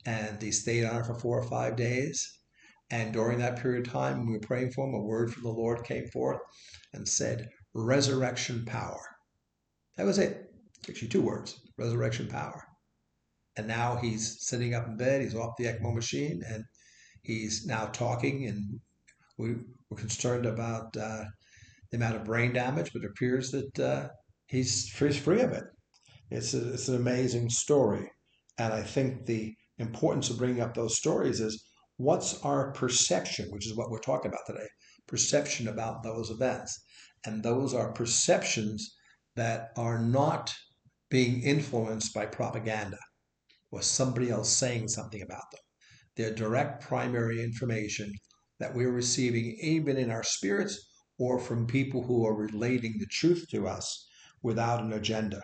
And 0.05 0.41
he 0.41 0.51
stayed 0.51 0.85
on 0.85 1.01
it 1.01 1.05
for 1.05 1.15
four 1.15 1.39
or 1.39 1.47
five 1.47 1.75
days. 1.75 2.39
And 2.91 3.13
during 3.13 3.39
that 3.39 3.59
period 3.59 3.87
of 3.87 3.93
time, 3.93 4.25
we 4.25 4.33
were 4.33 4.39
praying 4.39 4.71
for 4.71 4.87
him, 4.87 4.93
a 4.93 5.01
word 5.01 5.33
from 5.33 5.43
the 5.43 5.49
Lord 5.49 5.83
came 5.83 6.07
forth 6.09 6.39
and 6.93 7.07
said, 7.07 7.49
resurrection 7.73 8.63
power. 8.65 9.01
That 9.97 10.05
was 10.05 10.19
it. 10.19 10.51
Actually, 10.87 11.07
two 11.07 11.21
words 11.21 11.59
resurrection 11.77 12.27
power. 12.27 12.63
And 13.57 13.67
now 13.67 13.95
he's 13.95 14.37
sitting 14.47 14.73
up 14.73 14.87
in 14.87 14.97
bed, 14.97 15.21
he's 15.21 15.35
off 15.35 15.55
the 15.57 15.65
ECMO 15.65 15.93
machine, 15.93 16.41
and 16.47 16.63
he's 17.23 17.65
now 17.65 17.85
talking. 17.87 18.47
And 18.47 18.79
we 19.37 19.55
were 19.89 19.97
concerned 19.97 20.45
about 20.45 20.95
uh, 20.95 21.25
the 21.89 21.97
amount 21.97 22.17
of 22.17 22.25
brain 22.25 22.53
damage, 22.53 22.91
but 22.93 23.03
it 23.03 23.09
appears 23.09 23.51
that 23.51 23.79
uh, 23.79 24.09
he's, 24.47 24.91
he's 24.91 25.17
free 25.17 25.41
of 25.41 25.51
it. 25.51 25.63
It's, 26.31 26.53
a, 26.53 26.73
it's 26.73 26.87
an 26.87 26.95
amazing 26.95 27.49
story. 27.49 28.11
And 28.57 28.73
I 28.73 28.81
think 28.81 29.25
the 29.25 29.53
importance 29.77 30.29
of 30.29 30.37
bringing 30.37 30.61
up 30.61 30.73
those 30.73 30.97
stories 30.97 31.39
is 31.39 31.63
what's 31.97 32.41
our 32.43 32.71
perception, 32.71 33.47
which 33.51 33.67
is 33.67 33.75
what 33.75 33.89
we're 33.89 33.99
talking 33.99 34.29
about 34.29 34.45
today 34.47 34.67
perception 35.07 35.67
about 35.67 36.01
those 36.03 36.31
events. 36.31 36.83
And 37.25 37.43
those 37.43 37.73
are 37.73 37.91
perceptions 37.91 38.95
that 39.35 39.69
are 39.77 39.99
not 39.99 40.53
being 41.09 41.41
influenced 41.43 42.13
by 42.13 42.25
propaganda 42.25 42.97
or 43.71 43.81
somebody 43.81 44.29
else 44.29 44.49
saying 44.49 44.87
something 44.87 45.21
about 45.21 45.43
them. 45.51 45.61
They're 46.15 46.33
direct 46.33 46.81
primary 46.81 47.43
information 47.43 48.11
that 48.59 48.73
we're 48.73 48.91
receiving 48.91 49.57
even 49.61 49.97
in 49.97 50.09
our 50.09 50.23
spirits 50.23 50.79
or 51.19 51.39
from 51.39 51.67
people 51.67 52.03
who 52.03 52.25
are 52.25 52.35
relating 52.35 52.95
the 52.97 53.07
truth 53.07 53.45
to 53.51 53.67
us 53.67 54.07
without 54.45 54.83
an 54.83 54.93
agenda. 54.93 55.41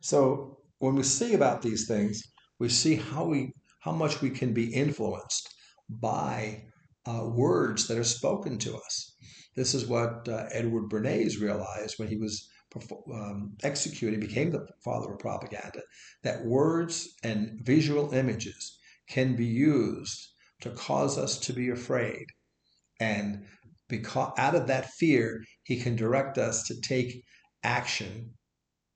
So 0.00 0.58
when 0.80 0.96
we 0.96 1.04
see 1.04 1.34
about 1.34 1.62
these 1.62 1.86
things, 1.86 2.20
we 2.58 2.68
see 2.68 2.96
how 2.96 3.24
we 3.24 3.52
how 3.80 3.92
much 3.92 4.20
we 4.20 4.30
can 4.30 4.52
be 4.52 4.72
influenced 4.84 5.48
by 5.88 6.64
uh, 7.06 7.24
words 7.26 7.86
that 7.86 7.98
are 7.98 8.16
spoken 8.18 8.58
to 8.58 8.76
us. 8.76 9.16
This 9.56 9.74
is 9.74 9.86
what 9.86 10.28
uh, 10.28 10.46
Edward 10.52 10.88
Bernays 10.88 11.40
realized 11.40 11.98
when 11.98 12.08
he 12.08 12.16
was 12.16 12.48
um, 13.12 13.52
executed, 13.62 14.20
became 14.20 14.50
the 14.50 14.66
father 14.84 15.12
of 15.12 15.18
propaganda, 15.18 15.82
that 16.22 16.44
words 16.44 16.94
and 17.22 17.60
visual 17.62 18.14
images 18.14 18.78
can 19.08 19.36
be 19.36 19.46
used 19.46 20.20
to 20.62 20.70
cause 20.70 21.18
us 21.18 21.38
to 21.40 21.52
be 21.52 21.70
afraid. 21.70 22.26
And 23.00 23.44
because 23.92 24.32
out 24.38 24.54
of 24.54 24.66
that 24.68 24.90
fear, 24.92 25.44
he 25.64 25.76
can 25.76 25.94
direct 25.94 26.38
us 26.38 26.62
to 26.64 26.80
take 26.80 27.22
action 27.62 28.30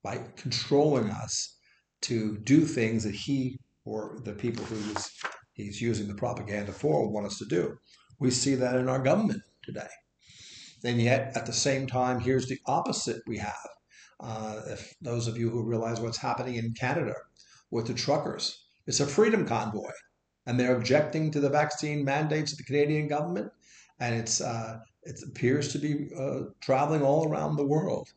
by 0.03 0.19
controlling 0.35 1.11
us 1.11 1.55
to 2.01 2.39
do 2.39 2.61
things 2.61 3.03
that 3.03 3.13
he 3.13 3.59
or 3.85 4.19
the 4.23 4.33
people 4.33 4.65
who 4.65 4.75
he's, 5.53 5.81
using 5.81 6.07
the 6.07 6.15
propaganda 6.15 6.71
for 6.71 7.07
want 7.07 7.27
us 7.27 7.37
to 7.37 7.45
do. 7.45 7.77
We 8.19 8.31
see 8.31 8.55
that 8.55 8.75
in 8.75 8.89
our 8.89 8.97
government 8.97 9.43
today. 9.63 9.87
And 10.83 10.99
yet, 10.99 11.37
at 11.37 11.45
the 11.45 11.53
same 11.53 11.85
time, 11.85 12.19
here's 12.19 12.47
the 12.47 12.59
opposite 12.65 13.21
we 13.27 13.37
have. 13.37 13.69
Uh, 14.19 14.61
if 14.67 14.95
those 14.99 15.27
of 15.27 15.37
you 15.37 15.51
who 15.51 15.63
realize 15.63 15.99
what's 15.99 16.17
happening 16.17 16.55
in 16.55 16.73
Canada 16.73 17.13
with 17.69 17.85
the 17.85 17.93
truckers, 17.93 18.65
it's 18.87 18.99
a 18.99 19.05
freedom 19.05 19.45
convoy, 19.45 19.91
and 20.47 20.59
they're 20.59 20.75
objecting 20.75 21.29
to 21.31 21.39
the 21.39 21.49
vaccine 21.49 22.03
mandates 22.03 22.51
of 22.51 22.57
the 22.57 22.63
Canadian 22.63 23.07
government, 23.07 23.51
and 23.99 24.15
it's 24.15 24.41
uh, 24.41 24.79
it 25.03 25.19
appears 25.25 25.71
to 25.71 25.79
be 25.79 26.09
uh, 26.17 26.41
traveling 26.61 27.01
all 27.01 27.29
around 27.29 27.55
the 27.55 27.65
world. 27.65 28.09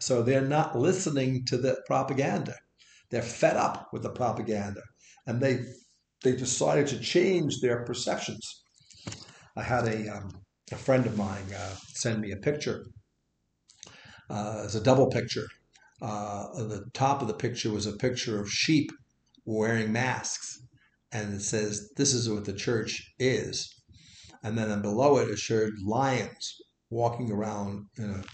So 0.00 0.22
they're 0.22 0.40
not 0.40 0.78
listening 0.78 1.44
to 1.46 1.56
the 1.56 1.82
propaganda. 1.86 2.54
They're 3.10 3.22
fed 3.22 3.56
up 3.56 3.88
with 3.92 4.02
the 4.02 4.10
propaganda, 4.10 4.82
and 5.26 5.40
they 5.40 5.64
they 6.22 6.32
decided 6.32 6.86
to 6.88 6.98
change 7.00 7.60
their 7.60 7.84
perceptions. 7.84 8.62
I 9.56 9.62
had 9.62 9.86
a 9.86 10.08
um, 10.08 10.30
a 10.72 10.76
friend 10.76 11.06
of 11.06 11.16
mine 11.16 11.46
uh, 11.54 11.74
send 11.94 12.20
me 12.20 12.32
a 12.32 12.36
picture. 12.36 12.86
Uh, 14.30 14.62
it's 14.64 14.74
a 14.74 14.82
double 14.82 15.08
picture. 15.08 15.46
Uh, 16.02 16.46
the 16.64 16.84
top 16.92 17.22
of 17.22 17.28
the 17.28 17.34
picture 17.34 17.70
was 17.70 17.86
a 17.86 17.96
picture 17.96 18.40
of 18.40 18.50
sheep 18.50 18.90
wearing 19.44 19.90
masks, 19.90 20.60
and 21.10 21.34
it 21.34 21.42
says, 21.42 21.90
"This 21.96 22.12
is 22.12 22.28
what 22.28 22.44
the 22.44 22.52
church 22.52 23.14
is." 23.18 23.77
And 24.42 24.56
then 24.56 24.82
below 24.82 25.18
it, 25.18 25.28
it 25.28 25.38
showed 25.38 25.72
lions 25.84 26.60
walking 26.90 27.30
around 27.30 27.86
in 27.96 28.10
a, 28.10 28.24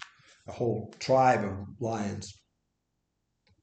a 0.48 0.52
whole 0.52 0.92
tribe 0.98 1.44
of 1.44 1.66
lions 1.80 2.40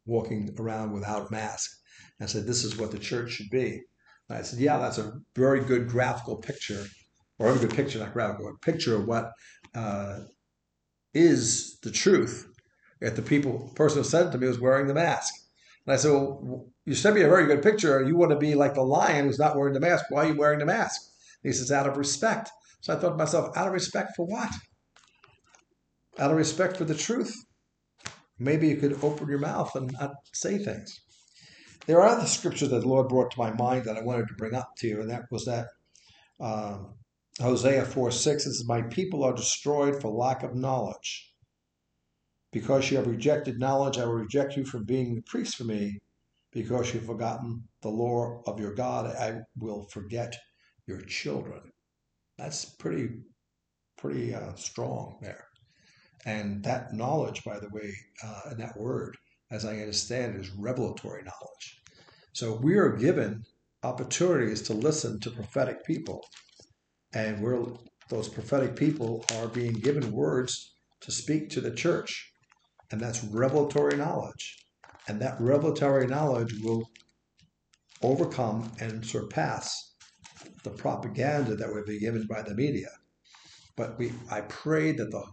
walking 0.05 0.53
around 0.59 0.91
without 0.91 1.31
masks. 1.31 1.79
I 2.19 2.27
said, 2.27 2.45
"This 2.45 2.63
is 2.63 2.77
what 2.77 2.91
the 2.91 2.99
church 2.99 3.31
should 3.31 3.49
be." 3.49 3.81
And 4.29 4.37
I 4.37 4.41
said, 4.43 4.59
"Yeah, 4.59 4.77
that's 4.77 4.99
a 4.99 5.19
very 5.35 5.63
good 5.63 5.87
graphical 5.87 6.37
picture 6.37 6.85
or 7.39 7.53
a 7.53 7.57
good 7.57 7.73
picture, 7.73 7.99
not 7.99 8.13
graphical, 8.13 8.49
a 8.49 8.57
picture 8.65 8.95
of 8.95 9.07
what 9.07 9.31
uh, 9.73 10.19
is 11.13 11.79
the 11.79 11.91
truth. 11.91 12.47
If 12.99 13.15
the 13.15 13.23
people 13.23 13.71
person 13.75 13.99
who 13.99 14.03
sent 14.03 14.29
it 14.29 14.31
to 14.31 14.37
me 14.37 14.47
was 14.47 14.59
wearing 14.59 14.87
the 14.87 14.93
mask. 14.93 15.33
And 15.85 15.93
I 15.93 15.97
said, 15.97 16.11
well, 16.11 16.67
you 16.85 16.93
sent 16.93 17.15
me 17.15 17.21
a 17.21 17.29
very 17.29 17.47
good 17.47 17.63
picture. 17.63 18.03
You 18.03 18.15
want 18.15 18.31
to 18.31 18.37
be 18.37 18.53
like 18.53 18.75
the 18.75 18.83
lion 18.83 19.25
who's 19.25 19.39
not 19.39 19.55
wearing 19.55 19.73
the 19.73 19.79
mask. 19.79 20.05
Why 20.09 20.25
are 20.25 20.27
you 20.27 20.37
wearing 20.37 20.59
the 20.59 20.65
mask? 20.65 21.01
He 21.43 21.51
says, 21.51 21.71
out 21.71 21.87
of 21.87 21.97
respect. 21.97 22.49
So 22.81 22.93
I 22.93 22.99
thought 22.99 23.11
to 23.11 23.15
myself, 23.15 23.55
out 23.55 23.67
of 23.67 23.73
respect 23.73 24.13
for 24.15 24.25
what? 24.25 24.51
Out 26.19 26.31
of 26.31 26.37
respect 26.37 26.77
for 26.77 26.85
the 26.85 26.95
truth. 26.95 27.33
Maybe 28.39 28.67
you 28.67 28.77
could 28.77 29.03
open 29.03 29.29
your 29.29 29.39
mouth 29.39 29.75
and 29.75 29.91
not 29.99 30.13
say 30.33 30.57
things. 30.57 30.99
There 31.85 31.99
are 32.01 32.07
other 32.07 32.27
scriptures 32.27 32.69
that 32.69 32.81
the 32.81 32.87
Lord 32.87 33.07
brought 33.07 33.31
to 33.31 33.39
my 33.39 33.51
mind 33.53 33.85
that 33.85 33.97
I 33.97 34.01
wanted 34.01 34.27
to 34.27 34.35
bring 34.35 34.53
up 34.53 34.69
to 34.77 34.87
you, 34.87 35.01
and 35.01 35.09
that 35.09 35.23
was 35.31 35.45
that 35.45 35.67
um, 36.39 36.95
Hosea 37.39 37.85
4 37.85 38.11
6, 38.11 38.45
it 38.45 38.53
says, 38.53 38.65
My 38.65 38.81
people 38.83 39.23
are 39.23 39.33
destroyed 39.33 40.01
for 40.01 40.09
lack 40.09 40.43
of 40.43 40.55
knowledge. 40.55 41.33
Because 42.51 42.91
you 42.91 42.97
have 42.97 43.07
rejected 43.07 43.59
knowledge, 43.59 43.97
I 43.97 44.05
will 44.05 44.13
reject 44.13 44.57
you 44.57 44.65
from 44.65 44.83
being 44.83 45.15
the 45.15 45.21
priest 45.21 45.55
for 45.55 45.63
me. 45.63 45.99
Because 46.51 46.93
you've 46.93 47.05
forgotten 47.05 47.63
the 47.81 47.89
law 47.89 48.41
of 48.45 48.59
your 48.59 48.73
God, 48.73 49.05
I 49.15 49.39
will 49.57 49.87
forget 49.93 50.35
your 50.91 51.01
children. 51.07 51.61
That's 52.37 52.65
pretty, 52.65 53.09
pretty 53.97 54.33
uh, 54.33 54.55
strong 54.55 55.17
there. 55.21 55.45
And 56.25 56.63
that 56.63 56.93
knowledge, 56.93 57.43
by 57.43 57.59
the 57.59 57.69
way, 57.71 57.93
uh, 58.23 58.41
and 58.51 58.59
that 58.59 58.77
word, 58.77 59.17
as 59.51 59.65
I 59.65 59.77
understand 59.77 60.39
is 60.39 60.51
revelatory 60.51 61.23
knowledge. 61.23 61.81
So 62.33 62.59
we 62.61 62.75
are 62.75 62.95
given 62.95 63.43
opportunities 63.83 64.61
to 64.63 64.73
listen 64.73 65.19
to 65.21 65.31
prophetic 65.31 65.85
people 65.85 66.23
and 67.13 67.41
we're 67.41 67.65
those 68.09 68.27
prophetic 68.27 68.75
people 68.75 69.23
are 69.35 69.47
being 69.47 69.73
given 69.73 70.11
words 70.11 70.73
to 71.01 71.11
speak 71.11 71.49
to 71.49 71.61
the 71.61 71.71
church, 71.71 72.33
and 72.91 72.99
that's 72.99 73.23
revelatory 73.23 73.97
knowledge, 73.97 74.57
and 75.07 75.21
that 75.21 75.39
revelatory 75.39 76.07
knowledge 76.07 76.53
will 76.61 76.83
overcome 78.01 78.71
and 78.79 79.05
surpass 79.05 79.90
the 80.63 80.69
propaganda 80.69 81.55
that 81.55 81.73
would 81.73 81.85
be 81.85 81.99
given 81.99 82.27
by 82.27 82.41
the 82.41 82.55
media. 82.55 82.89
But 83.75 83.97
we, 83.97 84.13
I 84.29 84.41
pray 84.41 84.91
that 84.91 85.11
the 85.11 85.23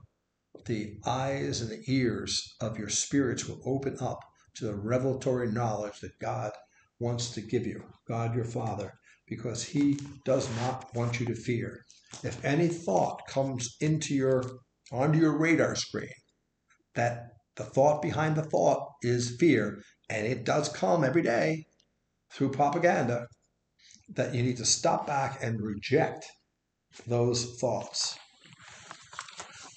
the 0.67 0.99
eyes 1.07 1.61
and 1.61 1.71
the 1.71 1.83
ears 1.87 2.55
of 2.61 2.79
your 2.79 2.89
spirits 2.89 3.47
will 3.47 3.61
open 3.65 3.97
up 4.01 4.21
to 4.55 4.67
the 4.67 4.75
revelatory 4.75 5.51
knowledge 5.51 6.01
that 6.01 6.19
God 6.19 6.53
wants 6.99 7.31
to 7.31 7.41
give 7.41 7.67
you, 7.67 7.85
God 8.07 8.35
your 8.35 8.45
Father, 8.45 8.93
because 9.27 9.63
he 9.63 9.99
does 10.25 10.49
not 10.57 10.95
want 10.95 11.21
you 11.21 11.27
to 11.27 11.35
fear. 11.35 11.85
If 12.23 12.45
any 12.45 12.69
thought 12.69 13.27
comes 13.29 13.77
into 13.81 14.15
your 14.15 14.43
onto 14.91 15.19
your 15.19 15.37
radar 15.37 15.75
screen, 15.75 16.13
that 16.95 17.29
the 17.57 17.65
thought 17.65 18.03
behind 18.03 18.37
the 18.37 18.43
thought 18.43 18.89
is 19.03 19.37
fear, 19.39 19.83
and 20.09 20.27
it 20.27 20.45
does 20.45 20.69
come 20.69 21.05
every 21.05 21.23
day 21.23 21.67
through 22.33 22.51
propaganda, 22.51 23.27
that 24.15 24.35
you 24.35 24.43
need 24.43 24.57
to 24.57 24.65
stop 24.65 25.07
back 25.07 25.39
and 25.43 25.61
reject 25.61 26.27
those 27.07 27.59
thoughts. 27.61 28.19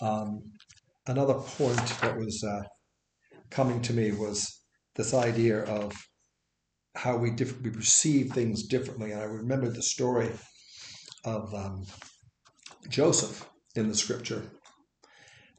Um, 0.01 0.41
another 1.07 1.35
point 1.35 1.85
that 2.01 2.17
was 2.17 2.43
uh, 2.43 2.63
coming 3.49 3.81
to 3.83 3.93
me 3.93 4.11
was 4.11 4.61
this 4.95 5.13
idea 5.13 5.63
of 5.63 5.93
how 6.95 7.17
we, 7.17 7.31
diff- 7.31 7.61
we 7.61 7.69
perceive 7.69 8.31
things 8.31 8.63
differently. 8.63 9.11
And 9.11 9.21
I 9.21 9.25
remember 9.25 9.69
the 9.69 9.83
story 9.83 10.31
of 11.23 11.53
um, 11.53 11.85
Joseph 12.89 13.47
in 13.75 13.87
the 13.87 13.95
scripture. 13.95 14.43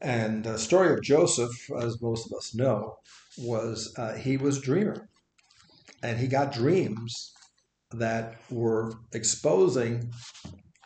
And 0.01 0.43
the 0.43 0.57
story 0.57 0.93
of 0.93 1.01
Joseph, 1.01 1.51
as 1.79 2.01
most 2.01 2.25
of 2.25 2.37
us 2.37 2.53
know, 2.53 2.95
was 3.37 3.93
uh, 3.97 4.15
he 4.15 4.35
was 4.35 4.57
a 4.57 4.61
dreamer. 4.61 5.07
And 6.03 6.19
he 6.19 6.27
got 6.27 6.51
dreams 6.51 7.31
that 7.93 8.35
were 8.49 8.93
exposing 9.13 10.11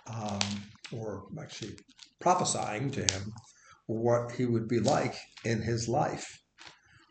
um, 0.07 0.39
or 0.91 1.25
actually 1.39 1.77
prophesying 2.19 2.91
to 2.91 3.01
him 3.01 3.33
what 3.87 4.31
he 4.31 4.45
would 4.45 4.67
be 4.67 4.79
like 4.79 5.15
in 5.45 5.61
his 5.61 5.87
life, 5.87 6.41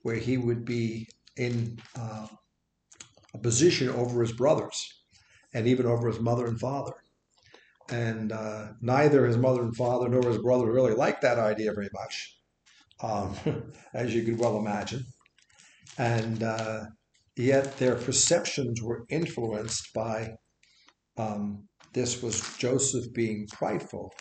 where 0.03 0.17
he 0.17 0.37
would 0.37 0.65
be 0.65 1.09
in 1.37 1.79
uh, 1.99 2.27
a 3.35 3.39
position 3.39 3.89
over 3.89 4.21
his 4.23 4.33
brothers 4.33 4.87
and 5.55 5.67
even 5.67 5.87
over 5.87 6.09
his 6.09 6.21
mother 6.21 6.47
and 6.47 6.61
father. 6.61 6.93
And 7.91 8.33
uh, 8.33 8.69
neither 8.81 9.27
his 9.27 9.37
mother 9.37 9.63
and 9.63 9.77
father 9.77 10.09
nor 10.09 10.27
his 10.29 10.39
brother 10.39 10.71
really 10.71 10.95
liked 10.95 11.23
that 11.23 11.39
idea 11.39 11.73
very 11.73 11.89
much, 11.93 12.39
um, 13.01 13.35
as 13.95 14.15
you 14.15 14.23
could 14.23 14.39
well 14.39 14.59
imagine. 14.59 15.05
And 15.97 16.43
uh, 16.43 16.87
yet 17.37 17.77
their 17.79 17.97
perceptions 17.97 18.83
were 18.83 19.05
influenced 19.11 19.93
by 19.95 20.31
um, 21.19 21.69
this 21.93 22.23
was 22.23 22.57
Joseph 22.59 23.13
being 23.15 23.47
prideful 23.53 24.13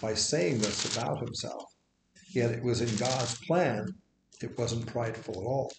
by 0.00 0.14
saying 0.14 0.58
this 0.58 0.96
about 0.96 1.18
himself. 1.20 1.64
Yet 2.34 2.52
it 2.52 2.62
was 2.62 2.80
in 2.80 2.96
God's 2.96 3.38
plan, 3.46 3.86
it 4.42 4.58
wasn't 4.58 4.86
prideful 4.86 5.34
at 5.40 5.46
all. 5.46 5.72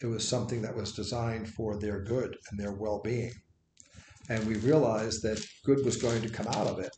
it 0.00 0.06
was 0.06 0.26
something 0.26 0.62
that 0.62 0.76
was 0.76 0.92
designed 0.92 1.48
for 1.48 1.78
their 1.78 2.02
good 2.04 2.36
and 2.50 2.60
their 2.60 2.72
well 2.72 3.00
being. 3.02 3.32
And 4.28 4.46
we 4.46 4.56
realized 4.56 5.22
that 5.22 5.44
good 5.64 5.84
was 5.84 5.96
going 5.96 6.22
to 6.22 6.28
come 6.28 6.46
out 6.48 6.66
of 6.68 6.78
it, 6.78 6.94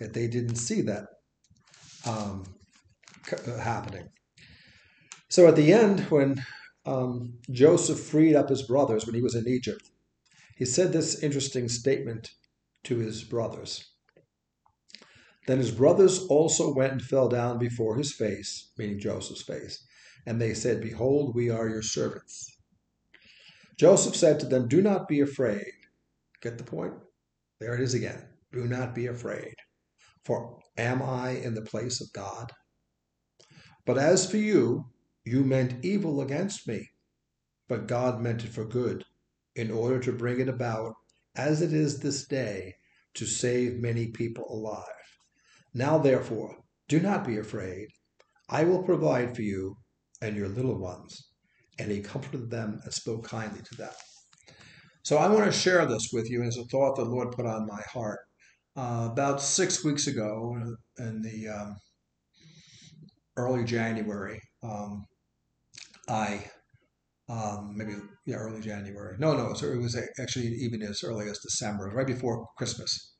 yet 0.00 0.14
they 0.14 0.26
didn't 0.28 0.56
see 0.56 0.82
that 0.82 1.04
um, 2.06 2.44
uh, 3.32 3.58
happening. 3.58 4.08
So 5.30 5.46
at 5.46 5.56
the 5.56 5.72
end, 5.72 6.00
when 6.10 6.42
um, 6.86 7.34
Joseph 7.50 8.00
freed 8.00 8.36
up 8.36 8.48
his 8.48 8.62
brothers 8.62 9.04
when 9.04 9.14
he 9.14 9.22
was 9.22 9.34
in 9.34 9.48
Egypt, 9.48 9.90
he 10.56 10.64
said 10.64 10.92
this 10.92 11.22
interesting 11.22 11.68
statement 11.68 12.30
to 12.84 12.98
his 12.98 13.24
brothers. 13.24 13.84
Then 15.46 15.58
his 15.58 15.70
brothers 15.70 16.20
also 16.26 16.72
went 16.72 16.92
and 16.92 17.02
fell 17.02 17.28
down 17.28 17.58
before 17.58 17.96
his 17.96 18.12
face, 18.12 18.70
meaning 18.78 18.98
Joseph's 18.98 19.42
face, 19.42 19.84
and 20.24 20.40
they 20.40 20.54
said, 20.54 20.80
Behold, 20.80 21.34
we 21.34 21.50
are 21.50 21.68
your 21.68 21.82
servants. 21.82 22.56
Joseph 23.76 24.16
said 24.16 24.40
to 24.40 24.46
them, 24.46 24.66
Do 24.66 24.80
not 24.80 25.06
be 25.06 25.20
afraid. 25.20 25.72
Get 26.40 26.58
the 26.58 26.64
point? 26.64 26.94
There 27.60 27.74
it 27.74 27.80
is 27.80 27.94
again. 27.94 28.22
Do 28.52 28.66
not 28.66 28.94
be 28.94 29.06
afraid. 29.06 29.54
For 30.24 30.58
am 30.76 31.02
I 31.02 31.30
in 31.30 31.54
the 31.54 31.62
place 31.62 32.00
of 32.00 32.12
God? 32.12 32.52
But 33.84 33.98
as 33.98 34.28
for 34.28 34.38
you, 34.38 34.86
you 35.26 35.42
meant 35.42 35.84
evil 35.84 36.20
against 36.20 36.68
me, 36.68 36.88
but 37.68 37.88
God 37.88 38.20
meant 38.20 38.44
it 38.44 38.50
for 38.50 38.64
good, 38.64 39.04
in 39.56 39.72
order 39.72 39.98
to 39.98 40.12
bring 40.12 40.38
it 40.38 40.48
about, 40.48 40.94
as 41.34 41.62
it 41.62 41.72
is 41.72 41.98
this 41.98 42.26
day, 42.28 42.74
to 43.14 43.26
save 43.26 43.80
many 43.80 44.06
people 44.06 44.46
alive. 44.48 44.84
Now, 45.74 45.98
therefore, 45.98 46.56
do 46.88 47.00
not 47.00 47.26
be 47.26 47.38
afraid. 47.38 47.88
I 48.48 48.62
will 48.62 48.84
provide 48.84 49.34
for 49.34 49.42
you 49.42 49.76
and 50.22 50.36
your 50.36 50.48
little 50.48 50.78
ones. 50.78 51.20
And 51.78 51.90
he 51.90 52.00
comforted 52.00 52.48
them 52.48 52.80
and 52.84 52.94
spoke 52.94 53.24
kindly 53.24 53.62
to 53.62 53.74
them. 53.76 53.92
So 55.02 55.16
I 55.18 55.28
want 55.28 55.44
to 55.44 55.52
share 55.52 55.84
this 55.86 56.10
with 56.12 56.30
you 56.30 56.42
as 56.44 56.56
a 56.56 56.64
thought 56.64 56.96
the 56.96 57.04
Lord 57.04 57.32
put 57.32 57.46
on 57.46 57.66
my 57.66 57.82
heart. 57.92 58.20
Uh, 58.76 59.08
about 59.10 59.42
six 59.42 59.84
weeks 59.84 60.06
ago, 60.06 60.56
in 60.98 61.22
the 61.22 61.48
um, 61.48 61.76
early 63.36 63.64
January, 63.64 64.40
um, 64.62 65.04
I 66.08 66.44
um, 67.28 67.74
maybe 67.76 67.94
yeah 68.24 68.36
early 68.36 68.60
January. 68.60 69.16
No, 69.18 69.36
no, 69.36 69.54
so 69.54 69.66
it 69.66 69.78
was 69.78 69.98
actually 70.20 70.46
even 70.46 70.82
as 70.82 71.02
early 71.02 71.28
as 71.28 71.38
December, 71.38 71.90
right 71.94 72.06
before 72.06 72.46
Christmas. 72.56 73.14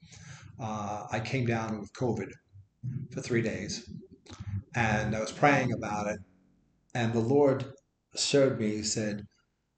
Uh, 0.59 1.05
I 1.11 1.21
came 1.21 1.47
down 1.47 1.81
with 1.81 1.93
COVID 1.93 2.31
for 3.13 3.21
three 3.21 3.43
days. 3.43 3.89
And 4.75 5.15
I 5.17 5.21
was 5.21 5.33
praying 5.33 5.73
about 5.73 6.07
it. 6.09 6.19
And 6.95 7.13
the 7.13 7.21
Lord 7.21 7.65
showed 8.15 8.59
me, 8.59 8.77
He 8.77 8.83
said, 8.83 9.23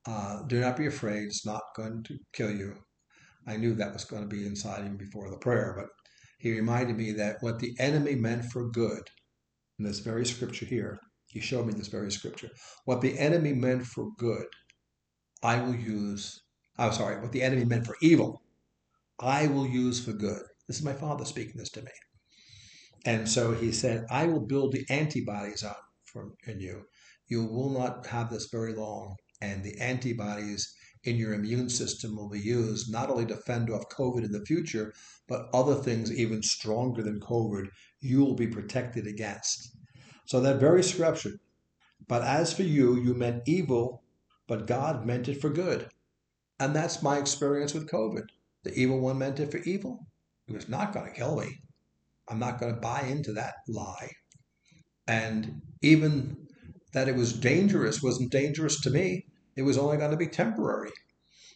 uh, 0.06 0.42
Do 0.46 0.60
not 0.60 0.76
be 0.76 0.86
afraid. 0.86 1.24
It's 1.24 1.46
not 1.46 1.62
going 1.76 2.02
to 2.04 2.18
kill 2.32 2.50
you. 2.50 2.74
I 3.46 3.56
knew 3.56 3.74
that 3.74 3.92
was 3.92 4.04
going 4.04 4.22
to 4.22 4.28
be 4.28 4.46
inside 4.46 4.84
him 4.84 4.96
before 4.96 5.30
the 5.30 5.38
prayer, 5.38 5.74
but 5.76 5.88
he 6.38 6.52
reminded 6.52 6.96
me 6.96 7.12
that 7.12 7.36
what 7.40 7.58
the 7.58 7.74
enemy 7.78 8.14
meant 8.14 8.44
for 8.44 8.68
good, 8.68 9.08
in 9.78 9.84
this 9.84 10.00
very 10.00 10.26
scripture 10.26 10.66
here, 10.66 11.00
he 11.28 11.40
showed 11.40 11.66
me 11.66 11.74
this 11.74 11.88
very 11.88 12.10
scripture. 12.10 12.50
What 12.84 13.00
the 13.00 13.18
enemy 13.18 13.52
meant 13.52 13.86
for 13.86 14.10
good, 14.16 14.46
I 15.42 15.60
will 15.60 15.76
use. 15.76 16.42
I'm 16.78 16.92
sorry, 16.92 17.20
what 17.20 17.32
the 17.32 17.42
enemy 17.42 17.64
meant 17.64 17.86
for 17.86 17.96
evil, 18.00 18.42
I 19.20 19.46
will 19.46 19.66
use 19.66 20.04
for 20.04 20.12
good. 20.12 20.42
This 20.66 20.78
is 20.78 20.84
my 20.84 20.94
father 20.94 21.24
speaking 21.24 21.54
this 21.56 21.70
to 21.70 21.82
me. 21.82 21.90
And 23.04 23.28
so 23.28 23.52
he 23.52 23.72
said, 23.72 24.06
I 24.10 24.26
will 24.26 24.46
build 24.46 24.72
the 24.72 24.84
antibodies 24.90 25.62
up 25.62 25.80
from 26.04 26.34
in 26.46 26.60
you. 26.60 26.84
You 27.26 27.44
will 27.44 27.70
not 27.70 28.06
have 28.06 28.30
this 28.30 28.48
very 28.50 28.74
long. 28.74 29.16
And 29.40 29.62
the 29.62 29.78
antibodies 29.80 30.74
in 31.04 31.16
your 31.16 31.32
immune 31.34 31.68
system 31.68 32.16
will 32.16 32.28
be 32.28 32.40
used 32.40 32.90
not 32.90 33.10
only 33.10 33.26
to 33.26 33.36
fend 33.36 33.70
off 33.70 33.88
COVID 33.90 34.24
in 34.24 34.32
the 34.32 34.44
future, 34.44 34.92
but 35.28 35.48
other 35.54 35.76
things 35.76 36.12
even 36.12 36.42
stronger 36.42 37.02
than 37.02 37.20
COVID, 37.20 37.68
you 38.00 38.20
will 38.20 38.34
be 38.34 38.48
protected 38.48 39.06
against. 39.06 39.77
So 40.28 40.40
that 40.40 40.60
very 40.60 40.82
scripture. 40.82 41.40
But 42.06 42.22
as 42.22 42.52
for 42.52 42.62
you, 42.62 42.96
you 42.96 43.14
meant 43.14 43.44
evil, 43.46 44.02
but 44.46 44.66
God 44.66 45.06
meant 45.06 45.26
it 45.26 45.40
for 45.40 45.48
good. 45.48 45.88
And 46.60 46.76
that's 46.76 47.02
my 47.02 47.16
experience 47.16 47.72
with 47.72 47.88
COVID. 47.88 48.24
The 48.62 48.74
evil 48.74 49.00
one 49.00 49.16
meant 49.16 49.40
it 49.40 49.50
for 49.50 49.56
evil. 49.58 50.06
It 50.46 50.52
was 50.52 50.68
not 50.68 50.92
going 50.92 51.06
to 51.06 51.18
kill 51.18 51.40
me. 51.40 51.62
I'm 52.28 52.38
not 52.38 52.60
going 52.60 52.74
to 52.74 52.80
buy 52.80 53.04
into 53.08 53.32
that 53.32 53.54
lie. 53.68 54.10
And 55.06 55.62
even 55.80 56.36
that 56.92 57.08
it 57.08 57.16
was 57.16 57.32
dangerous 57.32 58.02
wasn't 58.02 58.30
dangerous 58.30 58.82
to 58.82 58.90
me. 58.90 59.24
It 59.56 59.62
was 59.62 59.78
only 59.78 59.96
going 59.96 60.10
to 60.10 60.16
be 60.18 60.28
temporary. 60.28 60.92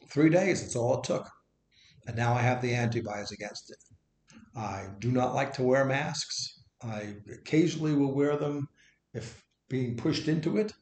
Three 0.09 0.31
days, 0.31 0.63
that's 0.63 0.77
all 0.77 0.99
it 0.99 1.05
took. 1.05 1.29
And 2.07 2.17
now 2.17 2.33
I 2.33 2.41
have 2.41 2.63
the 2.63 2.73
antibodies 2.73 3.33
against 3.33 3.71
it. 3.71 3.77
I 4.57 4.87
do 4.99 5.13
not 5.13 5.35
like 5.35 5.53
to 5.55 5.63
wear 5.63 5.85
masks. 5.85 6.62
I 6.85 7.14
occasionally 7.33 7.95
will 7.95 8.14
wear 8.14 8.37
them 8.37 8.68
if 9.14 9.45
being 9.68 9.97
pushed 9.97 10.29
into 10.29 10.57
it, 10.59 10.73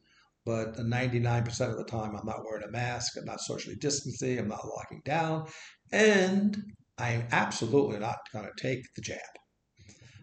but 0.45 0.75
99% 0.77 1.69
of 1.69 1.77
the 1.77 1.85
time 1.85 2.15
I'm 2.15 2.25
not 2.25 2.43
wearing 2.43 2.63
a 2.67 2.71
mask, 2.71 3.17
I'm 3.17 3.25
not 3.25 3.41
socially 3.41 3.75
distancing, 3.75 4.39
I'm 4.39 4.47
not 4.47 4.67
locking 4.67 5.01
down, 5.05 5.47
and 5.91 6.61
I 6.97 7.11
am 7.11 7.27
absolutely 7.31 7.99
not 7.99 8.17
going 8.33 8.45
to 8.45 8.61
take 8.61 8.83
the 8.95 9.01
jab 9.01 9.19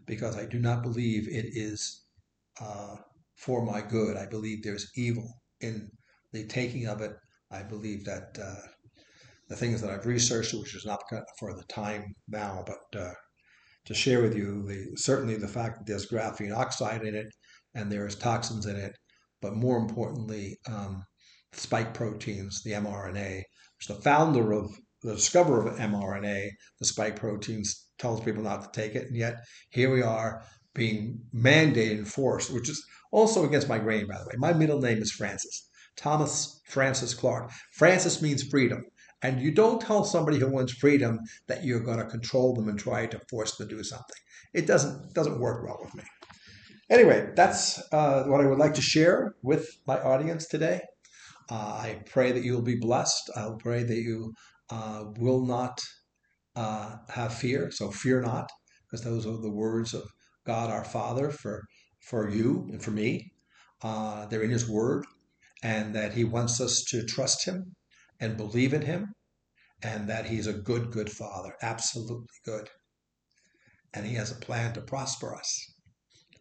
because 0.06 0.36
I 0.36 0.46
do 0.46 0.58
not 0.58 0.82
believe 0.82 1.28
it 1.28 1.46
is 1.46 2.04
uh, 2.60 2.96
for 3.36 3.64
my 3.64 3.80
good. 3.80 4.16
I 4.16 4.26
believe 4.26 4.62
there's 4.62 4.90
evil 4.96 5.40
in 5.60 5.90
the 6.32 6.44
taking 6.44 6.86
of 6.86 7.00
it. 7.00 7.12
I 7.50 7.62
believe 7.62 8.04
that 8.04 8.38
uh, 8.42 8.66
the 9.48 9.56
things 9.56 9.80
that 9.80 9.90
I've 9.90 10.06
researched, 10.06 10.54
which 10.54 10.74
is 10.74 10.84
not 10.84 11.02
for 11.38 11.54
the 11.54 11.64
time 11.64 12.14
now, 12.28 12.64
but 12.66 13.00
uh, 13.00 13.14
to 13.88 13.94
share 13.94 14.20
with 14.20 14.36
you, 14.36 14.62
the, 14.66 14.96
certainly 14.96 15.34
the 15.34 15.48
fact 15.48 15.78
that 15.78 15.86
there's 15.86 16.10
graphene 16.10 16.54
oxide 16.54 17.02
in 17.04 17.14
it 17.14 17.26
and 17.74 17.90
there's 17.90 18.14
toxins 18.14 18.66
in 18.66 18.76
it, 18.76 18.92
but 19.40 19.56
more 19.56 19.78
importantly, 19.78 20.58
um, 20.70 21.02
spike 21.52 21.94
proteins, 21.94 22.62
the 22.62 22.72
mRNA, 22.72 23.42
which 23.78 23.88
the 23.88 24.02
founder 24.02 24.52
of 24.52 24.70
the 25.02 25.14
discoverer 25.14 25.66
of 25.66 25.78
mRNA, 25.78 26.50
the 26.78 26.84
spike 26.84 27.16
proteins, 27.16 27.86
tells 27.98 28.20
people 28.20 28.42
not 28.42 28.62
to 28.62 28.80
take 28.80 28.94
it, 28.94 29.06
and 29.06 29.16
yet 29.16 29.36
here 29.70 29.90
we 29.90 30.02
are 30.02 30.42
being 30.74 31.18
mandated 31.34 31.98
and 31.98 32.08
forced, 32.08 32.52
which 32.52 32.68
is 32.68 32.84
also 33.10 33.46
against 33.46 33.70
my 33.70 33.78
grain, 33.78 34.06
by 34.06 34.18
the 34.18 34.26
way. 34.26 34.34
My 34.36 34.52
middle 34.52 34.80
name 34.82 34.98
is 34.98 35.12
Francis, 35.12 35.66
Thomas 35.96 36.60
Francis 36.68 37.14
Clark. 37.14 37.50
Francis 37.72 38.20
means 38.20 38.42
freedom. 38.42 38.84
And 39.22 39.40
you 39.40 39.50
don't 39.50 39.80
tell 39.80 40.04
somebody 40.04 40.38
who 40.38 40.48
wants 40.48 40.72
freedom 40.72 41.18
that 41.48 41.64
you're 41.64 41.80
going 41.80 41.98
to 41.98 42.04
control 42.04 42.54
them 42.54 42.68
and 42.68 42.78
try 42.78 43.06
to 43.06 43.20
force 43.28 43.56
them 43.56 43.68
to 43.68 43.76
do 43.76 43.82
something. 43.82 44.16
It 44.54 44.66
doesn't 44.66 45.12
doesn't 45.14 45.40
work 45.40 45.64
well 45.66 45.78
with 45.82 45.94
me. 45.94 46.04
Anyway, 46.90 47.30
that's 47.34 47.82
uh, 47.92 48.24
what 48.24 48.40
I 48.40 48.46
would 48.46 48.58
like 48.58 48.74
to 48.74 48.82
share 48.82 49.34
with 49.42 49.68
my 49.86 50.00
audience 50.00 50.46
today. 50.46 50.80
Uh, 51.50 51.54
I 51.54 52.02
pray 52.06 52.32
that 52.32 52.44
you 52.44 52.52
will 52.52 52.62
be 52.62 52.76
blessed. 52.76 53.30
I 53.36 53.48
pray 53.58 53.82
that 53.82 53.96
you 53.96 54.32
uh, 54.70 55.04
will 55.18 55.44
not 55.44 55.80
uh, 56.56 56.96
have 57.10 57.34
fear. 57.34 57.70
So 57.70 57.90
fear 57.90 58.20
not, 58.20 58.50
because 58.86 59.04
those 59.04 59.26
are 59.26 59.40
the 59.40 59.50
words 59.50 59.94
of 59.94 60.04
God 60.46 60.70
our 60.70 60.84
Father 60.84 61.30
for 61.30 61.64
for 62.00 62.30
you 62.30 62.68
and 62.70 62.82
for 62.82 62.90
me. 62.90 63.32
Uh, 63.82 64.26
they're 64.26 64.42
in 64.42 64.50
His 64.50 64.68
Word, 64.68 65.04
and 65.62 65.94
that 65.94 66.14
He 66.14 66.24
wants 66.24 66.60
us 66.60 66.84
to 66.90 67.04
trust 67.04 67.44
Him 67.44 67.74
and 68.20 68.36
believe 68.36 68.72
in 68.74 68.82
Him, 68.82 69.14
and 69.82 70.08
that 70.08 70.26
He's 70.26 70.46
a 70.46 70.52
good, 70.52 70.90
good 70.90 71.10
Father, 71.10 71.54
absolutely 71.62 72.26
good, 72.44 72.68
and 73.94 74.06
He 74.06 74.14
has 74.14 74.30
a 74.30 74.36
plan 74.36 74.72
to 74.74 74.80
prosper 74.80 75.34
us. 75.34 75.72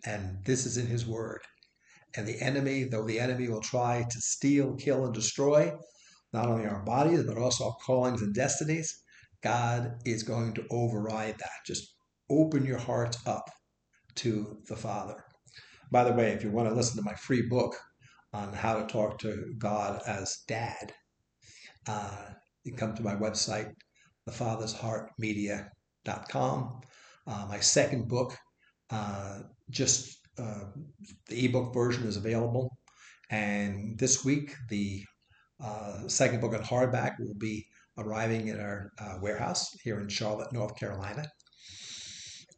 And 0.06 0.44
this 0.46 0.66
is 0.66 0.78
in 0.78 0.88
His 0.88 1.06
Word. 1.06 1.42
And 2.16 2.28
the 2.28 2.42
enemy, 2.42 2.84
though 2.84 3.06
the 3.06 3.20
enemy 3.20 3.50
will 3.50 3.62
try 3.62 4.06
to 4.10 4.22
steal, 4.22 4.76
kill, 4.76 5.06
and 5.06 5.14
destroy, 5.14 5.72
not 6.34 6.48
only 6.48 6.66
our 6.66 6.84
bodies, 6.84 7.24
but 7.24 7.38
also 7.38 7.66
our 7.66 7.76
callings 7.86 8.22
and 8.22 8.34
destinies, 8.34 9.04
God 9.44 9.98
is 10.06 10.24
going 10.24 10.54
to 10.56 10.66
override 10.72 11.38
that. 11.38 11.66
Just 11.66 11.94
open 12.30 12.66
your 12.66 12.80
hearts 12.80 13.20
up 13.26 13.50
to 14.16 14.58
the 14.68 14.76
Father. 14.76 15.24
By 15.92 16.04
the 16.04 16.14
way, 16.14 16.32
if 16.32 16.44
you 16.44 16.52
want 16.52 16.68
to 16.68 16.76
listen 16.76 16.98
to 16.98 17.04
my 17.04 17.14
free 17.14 17.44
book 17.48 17.76
on 18.34 18.52
how 18.54 18.78
to 18.78 18.86
talk 18.88 19.20
to 19.20 19.54
God 19.58 20.02
as 20.08 20.40
Dad, 20.48 20.94
uh, 21.88 22.34
you 22.64 22.74
come 22.74 22.96
to 22.96 23.04
my 23.04 23.16
website, 23.16 23.72
thefathersheartmedia.com. 24.30 26.82
Uh, 27.26 27.46
my 27.50 27.60
second 27.60 28.08
book, 28.08 28.38
uh, 28.90 29.40
just 29.70 30.18
uh, 30.38 30.66
the 31.28 31.46
ebook 31.46 31.74
version 31.74 32.08
is 32.08 32.18
available. 32.18 32.78
And 33.30 33.98
this 33.98 34.24
week, 34.24 34.56
the 34.70 35.04
uh, 35.64 36.08
second 36.08 36.42
book 36.42 36.54
on 36.54 36.64
hardback 36.64 37.16
will 37.20 37.36
be 37.38 37.66
arriving 37.98 38.50
at 38.50 38.60
our 38.60 38.92
uh, 39.00 39.16
warehouse 39.22 39.76
here 39.84 40.00
in 40.00 40.08
Charlotte, 40.08 40.54
North 40.54 40.78
Carolina. 40.78 41.28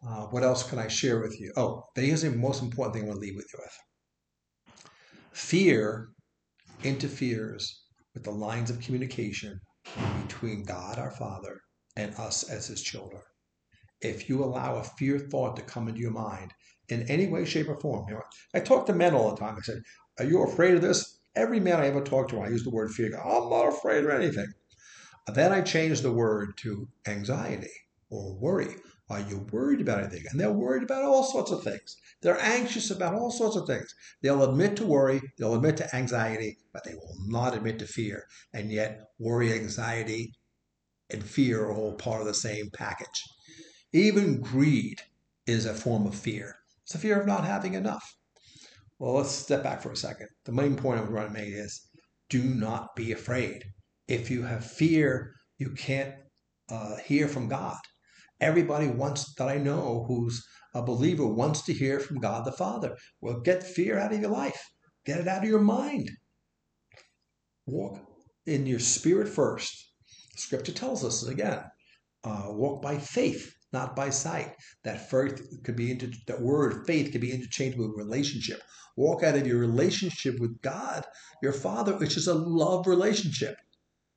Uh, 0.05 0.25
what 0.27 0.43
else 0.43 0.69
can 0.69 0.79
I 0.79 0.87
share 0.87 1.19
with 1.19 1.39
you? 1.39 1.51
Oh, 1.55 1.83
here's 1.95 2.21
the 2.21 2.31
most 2.31 2.61
important 2.61 2.95
thing 2.95 3.03
I 3.03 3.07
want 3.07 3.19
to 3.19 3.25
leave 3.25 3.35
with 3.35 3.47
you 3.53 3.59
with. 3.61 4.75
Fear 5.31 6.09
interferes 6.83 7.83
with 8.19 8.25
the 8.25 8.31
lines 8.31 8.69
of 8.69 8.81
communication 8.81 9.61
between 10.23 10.65
God 10.65 10.99
our 10.99 11.11
Father 11.11 11.61
and 11.95 12.13
us 12.15 12.43
as 12.49 12.67
his 12.67 12.81
children. 12.81 13.21
If 14.01 14.27
you 14.27 14.43
allow 14.43 14.75
a 14.75 14.83
fear 14.83 15.17
thought 15.17 15.55
to 15.55 15.61
come 15.61 15.87
into 15.87 16.01
your 16.01 16.11
mind 16.11 16.53
in 16.89 17.03
any 17.03 17.27
way, 17.27 17.45
shape, 17.45 17.69
or 17.69 17.79
form, 17.79 18.05
you 18.09 18.15
know, 18.15 18.21
I 18.53 18.59
talk 18.59 18.85
to 18.87 18.93
men 18.93 19.13
all 19.13 19.29
the 19.31 19.37
time. 19.37 19.55
I 19.57 19.61
say, 19.61 19.79
Are 20.19 20.25
you 20.25 20.43
afraid 20.43 20.75
of 20.75 20.81
this? 20.81 21.19
Every 21.35 21.61
man 21.61 21.79
I 21.79 21.87
ever 21.87 22.01
talk 22.01 22.27
to, 22.29 22.41
I 22.41 22.49
use 22.49 22.65
the 22.65 22.71
word 22.71 22.91
fear. 22.91 23.17
I'm 23.17 23.49
not 23.49 23.69
afraid 23.69 24.03
of 24.03 24.09
anything. 24.09 24.51
Then 25.33 25.53
I 25.53 25.61
change 25.61 26.01
the 26.01 26.11
word 26.11 26.57
to 26.57 26.89
anxiety 27.07 27.71
or 28.09 28.35
worry. 28.35 28.75
Are 29.09 29.21
you 29.21 29.47
worried 29.51 29.81
about 29.81 29.99
anything? 29.99 30.25
And 30.29 30.39
they're 30.39 30.51
worried 30.51 30.83
about 30.83 31.03
all 31.03 31.23
sorts 31.23 31.51
of 31.51 31.63
things. 31.63 31.95
They're 32.21 32.39
anxious 32.39 32.91
about 32.91 33.15
all 33.15 33.31
sorts 33.31 33.55
of 33.55 33.65
things. 33.65 33.93
They'll 34.21 34.43
admit 34.43 34.75
to 34.77 34.85
worry, 34.85 35.21
they'll 35.37 35.55
admit 35.55 35.77
to 35.77 35.95
anxiety, 35.95 36.57
but 36.73 36.83
they 36.83 36.93
will 36.93 37.15
not 37.27 37.55
admit 37.55 37.79
to 37.79 37.87
fear. 37.87 38.25
And 38.53 38.71
yet, 38.71 39.01
worry, 39.17 39.51
anxiety, 39.53 40.33
and 41.09 41.23
fear 41.23 41.65
are 41.65 41.73
all 41.73 41.93
part 41.93 42.21
of 42.21 42.27
the 42.27 42.33
same 42.35 42.69
package. 42.71 43.23
Even 43.93 44.41
greed 44.41 45.01
is 45.47 45.65
a 45.65 45.73
form 45.73 46.05
of 46.05 46.13
fear. 46.13 46.55
It's 46.83 46.93
the 46.93 46.99
fear 46.99 47.19
of 47.19 47.25
not 47.25 47.45
having 47.45 47.73
enough. 47.73 48.03
Well, 48.99 49.15
let's 49.15 49.31
step 49.31 49.63
back 49.63 49.81
for 49.81 49.91
a 49.91 49.97
second. 49.97 50.27
The 50.45 50.51
main 50.51 50.75
point 50.75 50.99
I'm 50.99 51.11
going 51.11 51.25
to 51.25 51.33
make 51.33 51.53
is 51.53 51.89
do 52.29 52.43
not 52.43 52.95
be 52.95 53.11
afraid. 53.11 53.63
If 54.07 54.29
you 54.29 54.43
have 54.43 54.63
fear, 54.63 55.33
you 55.57 55.71
can't 55.71 56.13
uh, 56.69 56.97
hear 56.97 57.27
from 57.27 57.47
God. 57.47 57.77
Everybody 58.41 58.87
wants 58.87 59.33
that 59.35 59.49
I 59.49 59.57
know 59.57 60.05
who's 60.07 60.45
a 60.73 60.83
believer 60.83 61.25
wants 61.25 61.63
to 61.63 61.73
hear 61.73 61.99
from 61.99 62.19
God 62.19 62.45
the 62.45 62.51
Father. 62.51 62.95
Well, 63.21 63.39
get 63.39 63.63
fear 63.63 63.97
out 63.97 64.13
of 64.13 64.21
your 64.21 64.29
life. 64.29 64.61
Get 65.05 65.19
it 65.19 65.27
out 65.27 65.43
of 65.43 65.49
your 65.49 65.61
mind. 65.61 66.09
Walk 67.65 67.99
in 68.45 68.65
your 68.65 68.79
spirit 68.79 69.27
first. 69.27 69.91
Scripture 70.37 70.71
tells 70.71 71.03
us 71.03 71.27
again, 71.27 71.63
uh, 72.23 72.47
walk 72.49 72.81
by 72.81 72.97
faith, 72.97 73.51
not 73.73 73.95
by 73.95 74.09
sight. 74.09 74.55
That 74.83 75.09
faith 75.09 75.41
could 75.63 75.75
be 75.75 75.91
inter- 75.91 76.11
that 76.27 76.41
word 76.41 76.85
faith 76.85 77.11
could 77.11 77.21
be 77.21 77.31
interchangeable 77.31 77.87
with 77.87 77.97
relationship. 77.97 78.61
Walk 78.95 79.23
out 79.23 79.35
of 79.35 79.47
your 79.47 79.59
relationship 79.59 80.39
with 80.39 80.61
God, 80.61 81.05
your 81.41 81.53
Father, 81.53 81.97
which 81.97 82.17
is 82.17 82.27
a 82.27 82.33
love 82.33 82.87
relationship. 82.87 83.55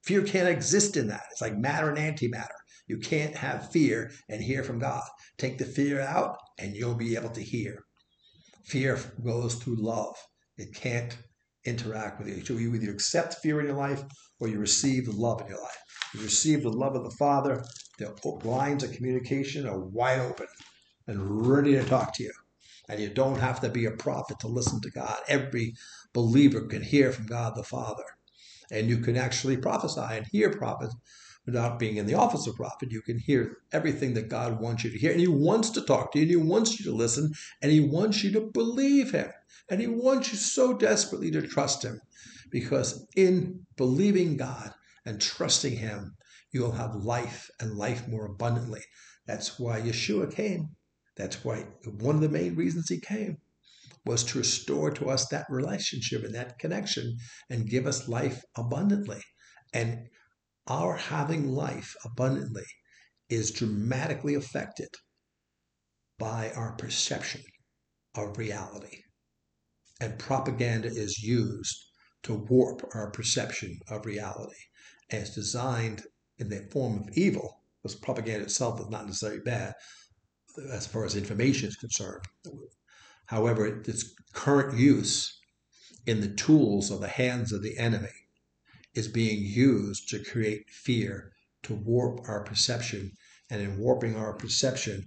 Fear 0.04 0.24
can't 0.24 0.48
exist 0.48 0.96
in 0.96 1.06
that. 1.08 1.24
It's 1.30 1.40
like 1.40 1.56
matter 1.56 1.90
and 1.90 1.98
antimatter. 1.98 2.61
You 2.86 2.98
can't 2.98 3.34
have 3.36 3.70
fear 3.70 4.10
and 4.28 4.42
hear 4.42 4.62
from 4.64 4.78
God. 4.78 5.04
Take 5.38 5.58
the 5.58 5.64
fear 5.64 6.00
out, 6.00 6.36
and 6.58 6.74
you'll 6.74 6.94
be 6.94 7.16
able 7.16 7.30
to 7.30 7.42
hear. 7.42 7.84
Fear 8.64 8.98
goes 9.24 9.54
through 9.56 9.76
love. 9.76 10.16
It 10.56 10.74
can't 10.74 11.16
interact 11.64 12.18
with 12.18 12.28
you. 12.28 12.44
So 12.44 12.54
you 12.54 12.74
either 12.74 12.90
accept 12.90 13.36
fear 13.42 13.60
in 13.60 13.66
your 13.66 13.76
life 13.76 14.02
or 14.40 14.48
you 14.48 14.58
receive 14.58 15.06
the 15.06 15.12
love 15.12 15.40
in 15.40 15.48
your 15.48 15.60
life. 15.60 15.78
You 16.14 16.20
receive 16.20 16.62
the 16.62 16.70
love 16.70 16.94
of 16.94 17.04
the 17.04 17.16
Father, 17.16 17.64
the 17.98 18.14
lines 18.44 18.82
of 18.82 18.92
communication 18.92 19.66
are 19.66 19.78
wide 19.78 20.20
open 20.20 20.46
and 21.06 21.46
ready 21.46 21.72
to 21.72 21.84
talk 21.84 22.14
to 22.14 22.24
you. 22.24 22.32
And 22.88 23.00
you 23.00 23.08
don't 23.08 23.38
have 23.38 23.60
to 23.60 23.68
be 23.68 23.86
a 23.86 23.92
prophet 23.92 24.40
to 24.40 24.48
listen 24.48 24.80
to 24.80 24.90
God. 24.90 25.16
Every 25.28 25.74
believer 26.12 26.62
can 26.62 26.82
hear 26.82 27.12
from 27.12 27.26
God 27.26 27.54
the 27.54 27.62
Father. 27.62 28.04
And 28.70 28.88
you 28.88 28.98
can 28.98 29.16
actually 29.16 29.56
prophesy 29.56 30.00
and 30.00 30.26
hear 30.26 30.50
prophets 30.50 30.94
without 31.46 31.78
being 31.78 31.96
in 31.96 32.06
the 32.06 32.14
office 32.14 32.46
of 32.46 32.56
prophet. 32.56 32.92
You 32.92 33.02
can 33.02 33.18
hear 33.18 33.58
everything 33.72 34.14
that 34.14 34.28
God 34.28 34.60
wants 34.60 34.84
you 34.84 34.90
to 34.90 34.98
hear. 34.98 35.12
And 35.12 35.20
He 35.20 35.28
wants 35.28 35.70
to 35.70 35.82
talk 35.82 36.12
to 36.12 36.18
you, 36.18 36.22
and 36.22 36.30
He 36.30 36.36
wants 36.36 36.78
you 36.78 36.84
to 36.90 36.96
listen, 36.96 37.32
and 37.60 37.72
He 37.72 37.80
wants 37.80 38.22
you 38.22 38.30
to 38.32 38.40
believe 38.40 39.12
Him. 39.12 39.30
And 39.68 39.80
He 39.80 39.86
wants 39.86 40.30
you 40.32 40.38
so 40.38 40.74
desperately 40.74 41.30
to 41.32 41.46
trust 41.46 41.84
Him. 41.84 42.00
Because 42.50 43.06
in 43.16 43.66
believing 43.76 44.36
God 44.36 44.72
and 45.06 45.20
trusting 45.20 45.76
Him, 45.76 46.16
you'll 46.52 46.72
have 46.72 46.94
life 46.94 47.50
and 47.60 47.76
life 47.76 48.06
more 48.06 48.26
abundantly. 48.26 48.82
That's 49.26 49.58
why 49.58 49.80
Yeshua 49.80 50.34
came. 50.34 50.70
That's 51.16 51.44
why 51.44 51.66
one 52.00 52.16
of 52.16 52.20
the 52.20 52.28
main 52.28 52.54
reasons 52.54 52.88
He 52.88 53.00
came 53.00 53.38
was 54.04 54.24
to 54.24 54.38
restore 54.38 54.90
to 54.90 55.08
us 55.08 55.28
that 55.28 55.46
relationship 55.48 56.24
and 56.24 56.34
that 56.34 56.58
connection 56.58 57.16
and 57.50 57.68
give 57.68 57.86
us 57.86 58.08
life 58.08 58.42
abundantly. 58.56 59.20
And 59.72 60.08
our 60.66 60.96
having 60.96 61.48
life 61.48 61.94
abundantly 62.04 62.66
is 63.28 63.50
dramatically 63.50 64.34
affected 64.34 64.88
by 66.18 66.52
our 66.54 66.72
perception 66.76 67.42
of 68.14 68.38
reality. 68.38 68.98
And 70.00 70.18
propaganda 70.18 70.88
is 70.88 71.22
used 71.22 71.76
to 72.24 72.34
warp 72.34 72.82
our 72.94 73.10
perception 73.10 73.78
of 73.88 74.06
reality. 74.06 74.54
And 75.10 75.22
it's 75.22 75.34
designed 75.34 76.04
in 76.38 76.48
the 76.48 76.68
form 76.70 76.98
of 76.98 77.16
evil, 77.16 77.62
because 77.82 77.94
propaganda 77.96 78.44
itself 78.44 78.80
is 78.80 78.88
not 78.88 79.06
necessarily 79.06 79.40
bad 79.40 79.74
as 80.70 80.86
far 80.86 81.04
as 81.04 81.16
information 81.16 81.68
is 81.68 81.76
concerned. 81.76 82.24
However, 83.26 83.66
its 83.66 84.14
current 84.32 84.78
use 84.78 85.40
in 86.06 86.20
the 86.20 86.34
tools 86.34 86.90
of 86.90 87.00
the 87.00 87.08
hands 87.08 87.52
of 87.52 87.62
the 87.62 87.78
enemy 87.78 88.08
is 88.94 89.08
being 89.08 89.42
used 89.42 90.08
to 90.10 90.22
create 90.22 90.68
fear, 90.70 91.32
to 91.62 91.74
warp 91.74 92.20
our 92.28 92.44
perception. 92.44 93.12
And 93.50 93.60
in 93.60 93.78
warping 93.78 94.16
our 94.16 94.34
perception, 94.34 95.04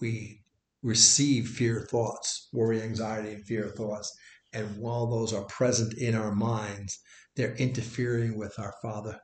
we 0.00 0.42
receive 0.82 1.48
fear 1.48 1.80
thoughts, 1.80 2.48
worry, 2.52 2.82
anxiety, 2.82 3.32
and 3.34 3.44
fear 3.44 3.68
thoughts. 3.68 4.12
And 4.52 4.78
while 4.78 5.06
those 5.06 5.32
are 5.32 5.44
present 5.44 5.94
in 5.94 6.14
our 6.14 6.34
minds, 6.34 6.98
they're 7.36 7.54
interfering 7.56 8.36
with 8.38 8.58
our 8.58 8.74
father 8.82 9.20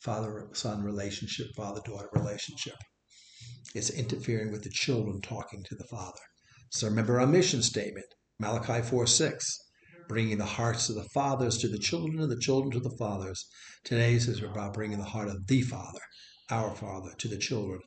father 0.00 0.48
son 0.52 0.82
relationship, 0.82 1.46
father 1.54 1.80
daughter 1.84 2.08
relationship. 2.12 2.74
It's 3.74 3.90
interfering 3.90 4.50
with 4.50 4.64
the 4.64 4.70
children 4.70 5.20
talking 5.20 5.62
to 5.62 5.76
the 5.76 5.84
father. 5.84 6.20
So 6.70 6.88
remember 6.88 7.20
our 7.20 7.26
mission 7.26 7.62
statement, 7.62 8.06
Malachi 8.40 8.82
4 8.82 9.06
6, 9.06 9.58
bringing 10.12 10.36
the 10.36 10.44
hearts 10.44 10.90
of 10.90 10.94
the 10.94 11.08
fathers 11.14 11.56
to 11.56 11.68
the 11.68 11.78
children 11.78 12.20
and 12.20 12.30
the 12.30 12.38
children 12.38 12.70
to 12.70 12.80
the 12.80 12.94
fathers. 12.98 13.46
Today's 13.82 14.28
is 14.28 14.42
about 14.42 14.74
bringing 14.74 14.98
the 14.98 15.04
heart 15.04 15.28
of 15.28 15.46
the 15.46 15.62
Father, 15.62 16.00
our 16.50 16.74
Father, 16.76 17.12
to 17.16 17.28
the 17.28 17.38
children 17.38 17.80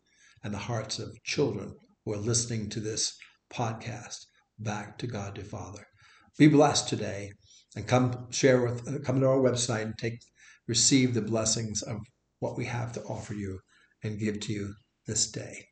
and 0.43 0.51
the 0.51 0.57
hearts 0.57 0.97
of 0.97 1.15
children 1.23 1.75
who 2.03 2.13
are 2.13 2.17
listening 2.17 2.67
to 2.71 2.79
this 2.79 3.15
podcast 3.53 4.25
back 4.57 4.97
to 4.97 5.05
God 5.05 5.35
the 5.35 5.43
Father. 5.43 5.85
Be 6.39 6.47
blessed 6.47 6.89
today 6.89 7.29
and 7.75 7.87
come 7.87 8.31
share 8.31 8.59
with, 8.59 8.87
uh, 8.87 8.97
come 9.05 9.19
to 9.19 9.27
our 9.27 9.37
website 9.37 9.83
and 9.83 9.93
take 9.95 10.17
receive 10.67 11.13
the 11.13 11.21
blessings 11.21 11.83
of 11.83 11.97
what 12.39 12.57
we 12.57 12.65
have 12.65 12.91
to 12.93 13.03
offer 13.03 13.35
you 13.35 13.59
and 14.03 14.17
give 14.17 14.39
to 14.39 14.51
you 14.51 14.73
this 15.05 15.29
day. 15.29 15.67